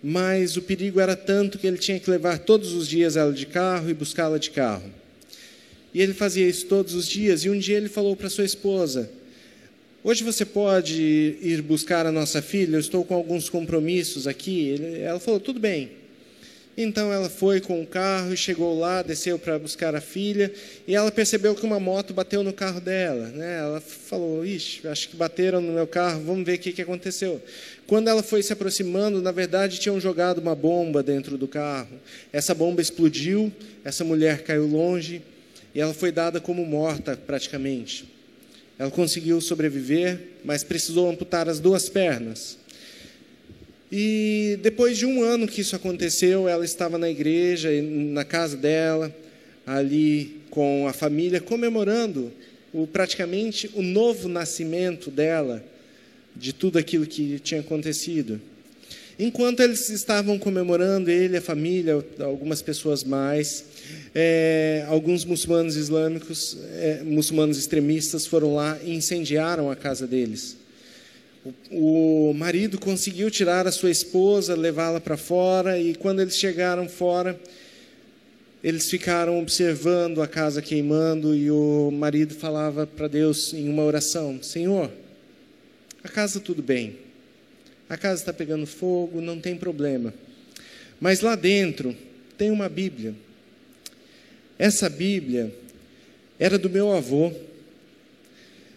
Mas 0.01 0.55
o 0.55 0.61
perigo 0.61 1.01
era 1.01 1.15
tanto 1.15 1.57
que 1.57 1.67
ele 1.67 1.77
tinha 1.77 1.99
que 1.99 2.09
levar 2.09 2.39
todos 2.39 2.71
os 2.71 2.87
dias 2.87 3.17
ela 3.17 3.33
de 3.33 3.45
carro 3.45 3.89
e 3.89 3.93
buscá-la 3.93 4.37
de 4.37 4.51
carro. 4.51 4.89
E 5.93 6.01
ele 6.01 6.13
fazia 6.13 6.47
isso 6.47 6.67
todos 6.67 6.93
os 6.93 7.07
dias. 7.07 7.43
E 7.43 7.49
um 7.49 7.57
dia 7.57 7.75
ele 7.75 7.89
falou 7.89 8.15
para 8.15 8.29
sua 8.29 8.45
esposa: 8.45 9.09
Hoje 10.03 10.23
você 10.23 10.45
pode 10.45 11.37
ir 11.41 11.61
buscar 11.61 12.05
a 12.05 12.11
nossa 12.11 12.41
filha, 12.41 12.75
eu 12.75 12.79
estou 12.79 13.03
com 13.03 13.15
alguns 13.15 13.49
compromissos 13.49 14.27
aqui. 14.27 14.75
Ela 15.01 15.19
falou, 15.19 15.39
tudo 15.39 15.59
bem. 15.59 15.91
Então 16.77 17.11
ela 17.11 17.27
foi 17.27 17.59
com 17.59 17.81
o 17.81 17.87
carro 17.87 18.31
e 18.31 18.37
chegou 18.37 18.77
lá, 18.77 19.01
desceu 19.01 19.39
para 19.39 19.57
buscar 19.57 19.95
a 19.95 19.99
filha, 19.99 20.53
e 20.87 20.93
ela 20.93 21.11
percebeu 21.11 21.55
que 21.55 21.65
uma 21.65 21.79
moto 21.79 22.13
bateu 22.13 22.43
no 22.43 22.53
carro 22.53 22.79
dela. 22.79 23.29
Né? 23.29 23.57
Ela 23.57 23.81
falou: 23.81 24.45
Ixi, 24.45 24.87
acho 24.87 25.09
que 25.09 25.15
bateram 25.15 25.59
no 25.59 25.73
meu 25.73 25.87
carro, 25.87 26.21
vamos 26.23 26.45
ver 26.45 26.53
o 26.53 26.59
que, 26.59 26.71
que 26.71 26.81
aconteceu. 26.83 27.41
Quando 27.87 28.09
ela 28.09 28.21
foi 28.21 28.43
se 28.43 28.53
aproximando, 28.53 29.23
na 29.23 29.31
verdade 29.31 29.79
tinham 29.79 29.99
jogado 29.99 30.37
uma 30.37 30.53
bomba 30.53 31.01
dentro 31.01 31.35
do 31.35 31.47
carro. 31.47 31.99
Essa 32.31 32.53
bomba 32.53 32.79
explodiu, 32.79 33.51
essa 33.83 34.03
mulher 34.03 34.43
caiu 34.43 34.67
longe 34.67 35.23
e 35.73 35.81
ela 35.81 35.95
foi 35.95 36.11
dada 36.11 36.39
como 36.39 36.63
morta 36.63 37.17
praticamente. 37.17 38.16
Ela 38.79 38.91
conseguiu 38.91 39.41
sobreviver, 39.41 40.19
mas 40.43 40.63
precisou 40.63 41.09
amputar 41.09 41.49
as 41.49 41.59
duas 41.59 41.89
pernas. 41.89 42.57
E 43.91 44.59
depois 44.61 44.97
de 44.97 45.05
um 45.05 45.23
ano 45.23 45.47
que 45.47 45.61
isso 45.61 45.75
aconteceu, 45.75 46.47
ela 46.47 46.65
estava 46.65 46.97
na 46.97 47.09
igreja, 47.09 47.69
na 47.81 48.25
casa 48.25 48.57
dela, 48.57 49.15
ali 49.65 50.41
com 50.49 50.87
a 50.87 50.93
família, 50.93 51.39
comemorando 51.39 52.31
o, 52.73 52.85
praticamente 52.85 53.69
o 53.73 53.81
novo 53.81 54.27
nascimento 54.27 55.09
dela, 55.09 55.63
de 56.35 56.53
tudo 56.53 56.77
aquilo 56.77 57.07
que 57.07 57.39
tinha 57.39 57.61
acontecido. 57.61 58.39
Enquanto 59.19 59.61
eles 59.61 59.89
estavam 59.89 60.37
comemorando, 60.37 61.09
ele, 61.09 61.37
a 61.37 61.41
família, 61.41 62.05
algumas 62.19 62.61
pessoas 62.61 63.03
mais, 63.03 63.65
é, 64.13 64.85
alguns 64.87 65.25
muçulmanos 65.25 65.75
islâmicos, 65.75 66.55
é, 66.73 67.01
muçulmanos 67.03 67.57
extremistas, 67.57 68.27
foram 68.27 68.53
lá 68.53 68.77
e 68.83 68.93
incendiaram 68.93 69.71
a 69.71 69.75
casa 69.75 70.05
deles. 70.05 70.57
O, 71.71 72.31
marido 72.35 72.77
conseguiu 72.77 73.31
tirar 73.31 73.65
a 73.65 73.71
sua 73.71 73.89
esposa, 73.89 74.55
levá-la 74.55 74.99
para 74.99 75.17
fora, 75.17 75.79
e 75.79 75.95
quando 75.95 76.21
eles 76.21 76.37
chegaram 76.37 76.87
fora, 76.87 77.39
eles 78.63 78.87
ficaram 78.87 79.39
observando 79.39 80.21
a 80.21 80.27
casa 80.27 80.61
queimando, 80.61 81.33
e 81.33 81.49
o 81.49 81.89
marido 81.91 82.35
falava 82.35 82.85
para 82.85 83.07
Deus 83.07 83.51
em 83.51 83.67
uma 83.67 83.83
oração: 83.83 84.43
Senhor, 84.43 84.91
a 86.03 86.09
casa 86.09 86.39
tudo 86.39 86.61
bem, 86.61 87.06
a 87.89 87.97
casa 87.97 88.21
está 88.21 88.33
pegando 88.33 88.65
fogo, 88.65 89.21
não 89.21 89.39
tem 89.39 89.55
problema, 89.55 90.13
mas 90.99 91.21
lá 91.21 91.35
dentro 91.35 91.95
tem 92.37 92.51
uma 92.51 92.67
Bíblia. 92.67 93.15
Essa 94.59 94.89
Bíblia 94.89 95.53
era 96.39 96.57
do 96.57 96.69
meu 96.69 96.91
avô. 96.91 97.31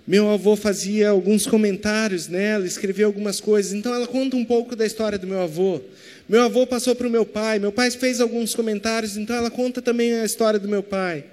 Meu 0.06 0.30
avô 0.30 0.56
fazia 0.56 1.10
alguns 1.10 1.46
comentários 1.46 2.26
nela, 2.26 2.66
escrevia 2.66 3.06
algumas 3.06 3.40
coisas. 3.40 3.72
Então 3.72 3.94
ela 3.94 4.06
conta 4.06 4.36
um 4.36 4.44
pouco 4.44 4.74
da 4.74 4.84
história 4.84 5.18
do 5.18 5.26
meu 5.26 5.40
avô. 5.40 5.80
Meu 6.28 6.42
avô 6.42 6.66
passou 6.66 6.94
para 6.94 7.06
o 7.06 7.10
meu 7.10 7.24
pai, 7.26 7.58
meu 7.58 7.72
pai 7.72 7.90
fez 7.90 8.20
alguns 8.20 8.54
comentários, 8.54 9.16
então 9.16 9.34
ela 9.36 9.50
conta 9.50 9.82
também 9.82 10.14
a 10.14 10.24
história 10.24 10.58
do 10.58 10.68
meu 10.68 10.82
pai. 10.82 11.24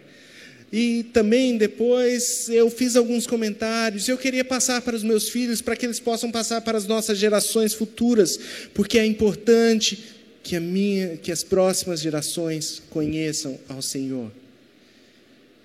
E 0.72 1.04
também 1.14 1.58
depois 1.58 2.50
eu 2.50 2.70
fiz 2.70 2.96
alguns 2.96 3.26
comentários. 3.26 4.08
Eu 4.08 4.18
queria 4.18 4.44
passar 4.44 4.82
para 4.82 4.96
os 4.96 5.04
meus 5.04 5.30
filhos, 5.30 5.62
para 5.62 5.76
que 5.76 5.86
eles 5.86 6.00
possam 6.00 6.30
passar 6.30 6.62
para 6.62 6.78
as 6.78 6.86
nossas 6.86 7.18
gerações 7.18 7.74
futuras, 7.74 8.38
porque 8.74 9.00
é 9.00 9.06
importante 9.06 10.04
que, 10.44 10.56
a 10.56 10.60
minha, 10.60 11.18
que 11.18 11.32
as 11.32 11.44
próximas 11.44 12.02
gerações 12.02 12.82
conheçam 12.90 13.58
ao 13.70 13.82
Senhor. 13.82 14.32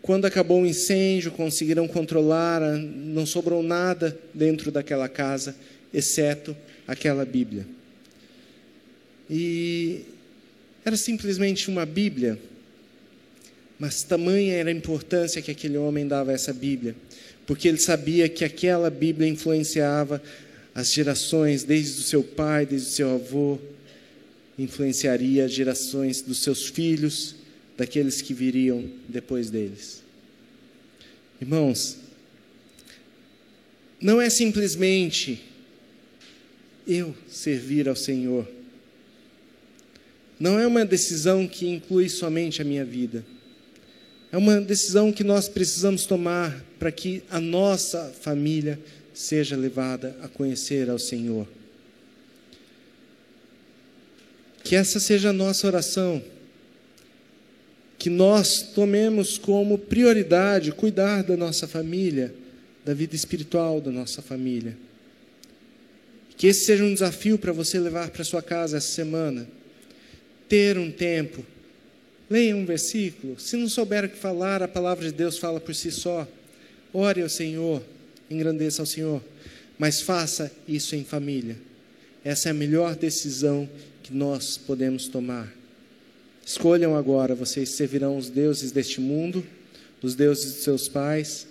Quando 0.01 0.25
acabou 0.25 0.63
o 0.63 0.67
incêndio, 0.67 1.31
conseguiram 1.31 1.87
controlar, 1.87 2.61
não 2.61 3.25
sobrou 3.25 3.63
nada 3.63 4.19
dentro 4.35 4.73
daquela 4.73 5.09
casa, 5.09 5.55
exceto 5.95 6.57
aquela 6.87 7.25
Bíblia. 7.25 7.67
E 9.31 10.01
era 10.85 10.97
simplesmente 10.97 11.69
uma 11.69 11.87
Bíblia, 11.87 12.37
mas 13.83 14.05
tamanha 14.05 14.55
era 14.55 14.71
a 14.71 14.73
importância 14.73 15.43
que 15.43 15.51
aquele 15.51 15.77
homem 15.77 16.07
dava 16.07 16.31
a 16.31 16.35
essa 16.35 16.53
Bíblia, 16.53 16.95
porque 17.45 17.67
ele 17.67 17.79
sabia 17.79 18.29
que 18.29 18.45
aquela 18.45 18.89
Bíblia 18.89 19.29
influenciava 19.29 20.23
as 20.73 20.93
gerações, 20.93 21.65
desde 21.65 21.99
o 21.99 22.05
seu 22.05 22.23
pai, 22.23 22.65
desde 22.65 22.87
o 22.87 22.93
seu 22.93 23.15
avô, 23.17 23.59
influenciaria 24.57 25.47
as 25.47 25.53
gerações 25.53 26.23
dos 26.23 26.45
seus 26.45 26.69
filhos 26.69 27.35
daqueles 27.77 28.23
que 28.23 28.33
viriam 28.33 28.89
depois 29.09 29.51
deles. 29.51 30.01
Irmãos, 31.41 31.97
não 34.01 34.21
é 34.21 34.31
simplesmente 34.31 35.43
eu 36.87 37.13
servir 37.27 37.89
ao 37.89 37.97
Senhor. 37.97 38.49
Não 40.39 40.57
é 40.61 40.69
uma 40.69 40.85
decisão 40.85 41.49
que 41.49 41.67
inclui 41.67 42.09
somente 42.09 42.63
a 42.63 42.65
minha 42.65 42.85
vida. 42.85 43.25
É 44.33 44.37
uma 44.39 44.59
decisão 44.63 45.13
que 45.13 45.23
nós 45.23 45.47
precisamos 45.47 46.07
tomar 46.07 46.65
para 46.79 46.91
que 46.91 47.23
a 47.31 47.39
nossa 47.39 48.11
família 48.23 48.81
seja 49.13 49.55
levada 49.55 50.17
a 50.23 50.29
conhecer 50.29 50.89
ao 50.89 50.99
Senhor. 50.99 51.47
Que 54.65 54.75
essa 54.75 54.99
seja 54.99 55.29
a 55.29 55.35
nossa 55.35 55.67
oração 55.67 56.23
que 57.99 58.11
nós 58.11 58.63
tomemos 58.63 59.39
como 59.39 59.79
prioridade 59.79 60.73
cuidar 60.73 61.23
da 61.23 61.37
nossa 61.37 61.69
família, 61.69 62.35
da 62.85 62.93
vida 62.93 63.15
espiritual 63.15 63.81
da 63.81 63.93
nossa 63.93 64.21
família. 64.21 64.77
Que 66.37 66.49
esse 66.49 66.65
seja 66.65 66.83
um 66.83 66.93
desafio 66.93 67.39
para 67.39 67.53
você 67.53 67.79
levar 67.79 68.11
para 68.11 68.25
sua 68.25 68.43
casa 68.43 68.79
essa 68.79 68.89
semana. 68.89 69.47
Ter 70.49 70.79
um 70.79 70.91
tempo. 70.91 71.47
Leia 72.29 72.57
um 72.57 72.65
versículo. 72.65 73.39
Se 73.39 73.57
não 73.57 73.69
souber 73.69 74.05
o 74.05 74.09
que 74.09 74.17
falar, 74.17 74.63
a 74.63 74.69
palavra 74.69 75.05
de 75.05 75.13
Deus 75.13 75.39
fala 75.39 75.61
por 75.61 75.75
si 75.75 75.91
só. 75.91 76.27
Ore 76.93 77.23
ao 77.23 77.29
Senhor, 77.29 77.83
engrandeça 78.31 78.83
ao 78.83 78.87
Senhor, 78.87 79.23
mas 79.79 80.01
faça 80.01 80.51
isso 80.67 80.95
em 80.95 81.05
família. 81.05 81.57
Essa 82.25 82.49
é 82.49 82.51
a 82.51 82.55
melhor 82.55 82.95
decisão 82.95 83.69
que 84.03 84.15
nós 84.15 84.57
podemos 84.57 85.09
tomar. 85.09 85.53
Escolham 86.45 86.97
agora, 86.97 87.35
vocês 87.35 87.71
servirão 87.71 88.17
os 88.17 88.29
deuses 88.29 88.73
deste 88.73 89.01
mundo, 89.01 89.45
os 90.03 90.15
deuses 90.15 90.55
de 90.55 90.61
seus 90.61 90.89
pais, 90.89 91.47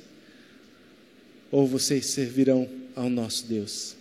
ou 1.49 1.65
vocês 1.65 2.05
servirão 2.05 2.69
ao 2.95 3.09
nosso 3.09 3.45
Deus. 3.45 3.95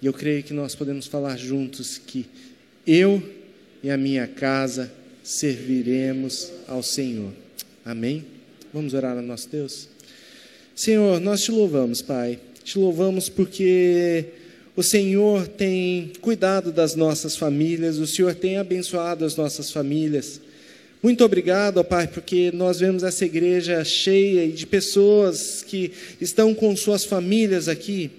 E 0.00 0.06
eu 0.06 0.12
creio 0.12 0.42
que 0.42 0.52
nós 0.52 0.74
podemos 0.74 1.06
falar 1.06 1.36
juntos 1.36 1.98
que 1.98 2.26
eu 2.86 3.22
e 3.82 3.90
a 3.90 3.96
minha 3.96 4.26
casa 4.26 4.90
serviremos 5.22 6.50
ao 6.66 6.82
Senhor. 6.82 7.32
Amém? 7.84 8.24
Vamos 8.72 8.94
orar 8.94 9.16
ao 9.16 9.22
nosso 9.22 9.48
Deus? 9.48 9.88
Senhor, 10.74 11.20
nós 11.20 11.42
te 11.42 11.50
louvamos, 11.50 12.02
Pai. 12.02 12.38
Te 12.62 12.78
louvamos 12.78 13.28
porque 13.28 14.26
o 14.76 14.82
Senhor 14.82 15.48
tem 15.48 16.12
cuidado 16.20 16.70
das 16.70 16.94
nossas 16.94 17.36
famílias, 17.36 17.98
o 17.98 18.06
Senhor 18.06 18.34
tem 18.34 18.58
abençoado 18.58 19.24
as 19.24 19.34
nossas 19.34 19.72
famílias. 19.72 20.40
Muito 21.02 21.24
obrigado, 21.24 21.82
Pai, 21.84 22.06
porque 22.06 22.50
nós 22.52 22.80
vemos 22.80 23.02
essa 23.02 23.24
igreja 23.24 23.84
cheia 23.84 24.48
de 24.50 24.66
pessoas 24.66 25.64
que 25.66 25.92
estão 26.20 26.54
com 26.54 26.76
suas 26.76 27.04
famílias 27.04 27.68
aqui. 27.68 28.10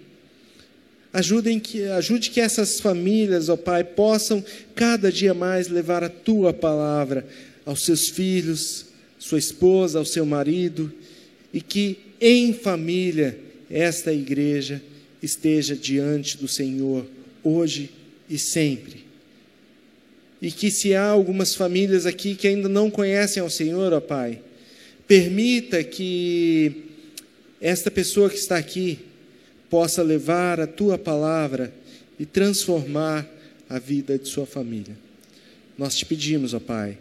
Ajudem 1.12 1.60
que, 1.60 1.84
ajude 1.86 2.30
que 2.30 2.40
essas 2.40 2.80
famílias, 2.80 3.50
ó 3.50 3.58
Pai, 3.58 3.84
possam 3.84 4.44
cada 4.76 5.12
dia 5.12 5.34
mais 5.34 5.68
levar 5.68 6.04
a 6.04 6.10
tua 6.10 6.54
palavra 6.54 7.28
aos 7.66 7.84
seus 7.84 8.10
filhos, 8.10 8.86
sua 9.18 9.40
esposa, 9.40 9.98
ao 9.98 10.06
seu 10.06 10.26
marido, 10.26 10.94
e 11.52 11.62
que 11.62 11.98
em 12.22 12.54
família 12.54 13.40
esta 13.70 14.14
igreja 14.14 14.82
esteja 15.22 15.76
diante 15.76 16.38
do 16.38 16.48
Senhor 16.48 17.06
hoje 17.44 17.90
e 18.30 18.38
sempre. 18.38 19.06
E 20.42 20.52
que 20.52 20.70
se 20.70 20.94
há 20.94 21.08
algumas 21.08 21.56
famílias 21.56 22.06
aqui 22.06 22.36
que 22.36 22.48
ainda 22.48 22.70
não 22.70 22.90
conhecem 22.90 23.42
ao 23.42 23.50
Senhor, 23.50 23.92
ó 23.94 24.00
Pai, 24.00 24.42
permita 25.08 25.84
que 25.84 26.84
esta 27.60 27.90
pessoa 27.90 28.30
que 28.30 28.38
está 28.38 28.58
aqui 28.58 29.00
possa 29.70 30.02
levar 30.02 30.60
a 30.60 30.68
tua 30.68 30.98
palavra 30.98 31.74
e 32.20 32.26
transformar 32.26 33.28
a 33.70 33.78
vida 33.78 34.18
de 34.18 34.28
sua 34.28 34.46
família. 34.46 34.98
Nós 35.78 35.96
te 35.96 36.06
pedimos, 36.06 36.54
ó 36.54 36.60
Pai, 36.60 36.98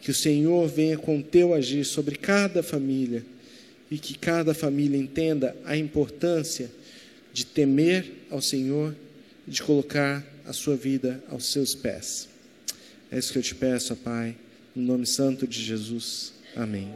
que 0.00 0.10
o 0.10 0.14
Senhor 0.14 0.68
venha 0.68 0.98
com 0.98 1.18
o 1.18 1.22
teu 1.22 1.54
agir 1.54 1.84
sobre 1.84 2.16
cada 2.16 2.62
família 2.62 3.24
e 3.90 3.98
que 3.98 4.18
cada 4.18 4.52
família 4.52 4.98
entenda 4.98 5.56
a 5.64 5.76
importância 5.76 6.70
de 7.32 7.46
temer 7.46 8.12
ao 8.30 8.42
Senhor 8.42 8.94
e 9.46 9.50
de 9.50 9.62
colocar 9.62 10.24
a 10.44 10.52
sua 10.52 10.76
vida 10.76 11.22
aos 11.30 11.46
seus 11.46 11.74
pés. 11.74 12.28
É 13.10 13.18
isso 13.18 13.32
que 13.32 13.38
eu 13.38 13.42
te 13.42 13.54
peço, 13.54 13.96
Pai, 13.96 14.36
no 14.74 14.82
nome 14.82 15.06
santo 15.06 15.46
de 15.46 15.62
Jesus. 15.62 16.34
Amém. 16.54 16.88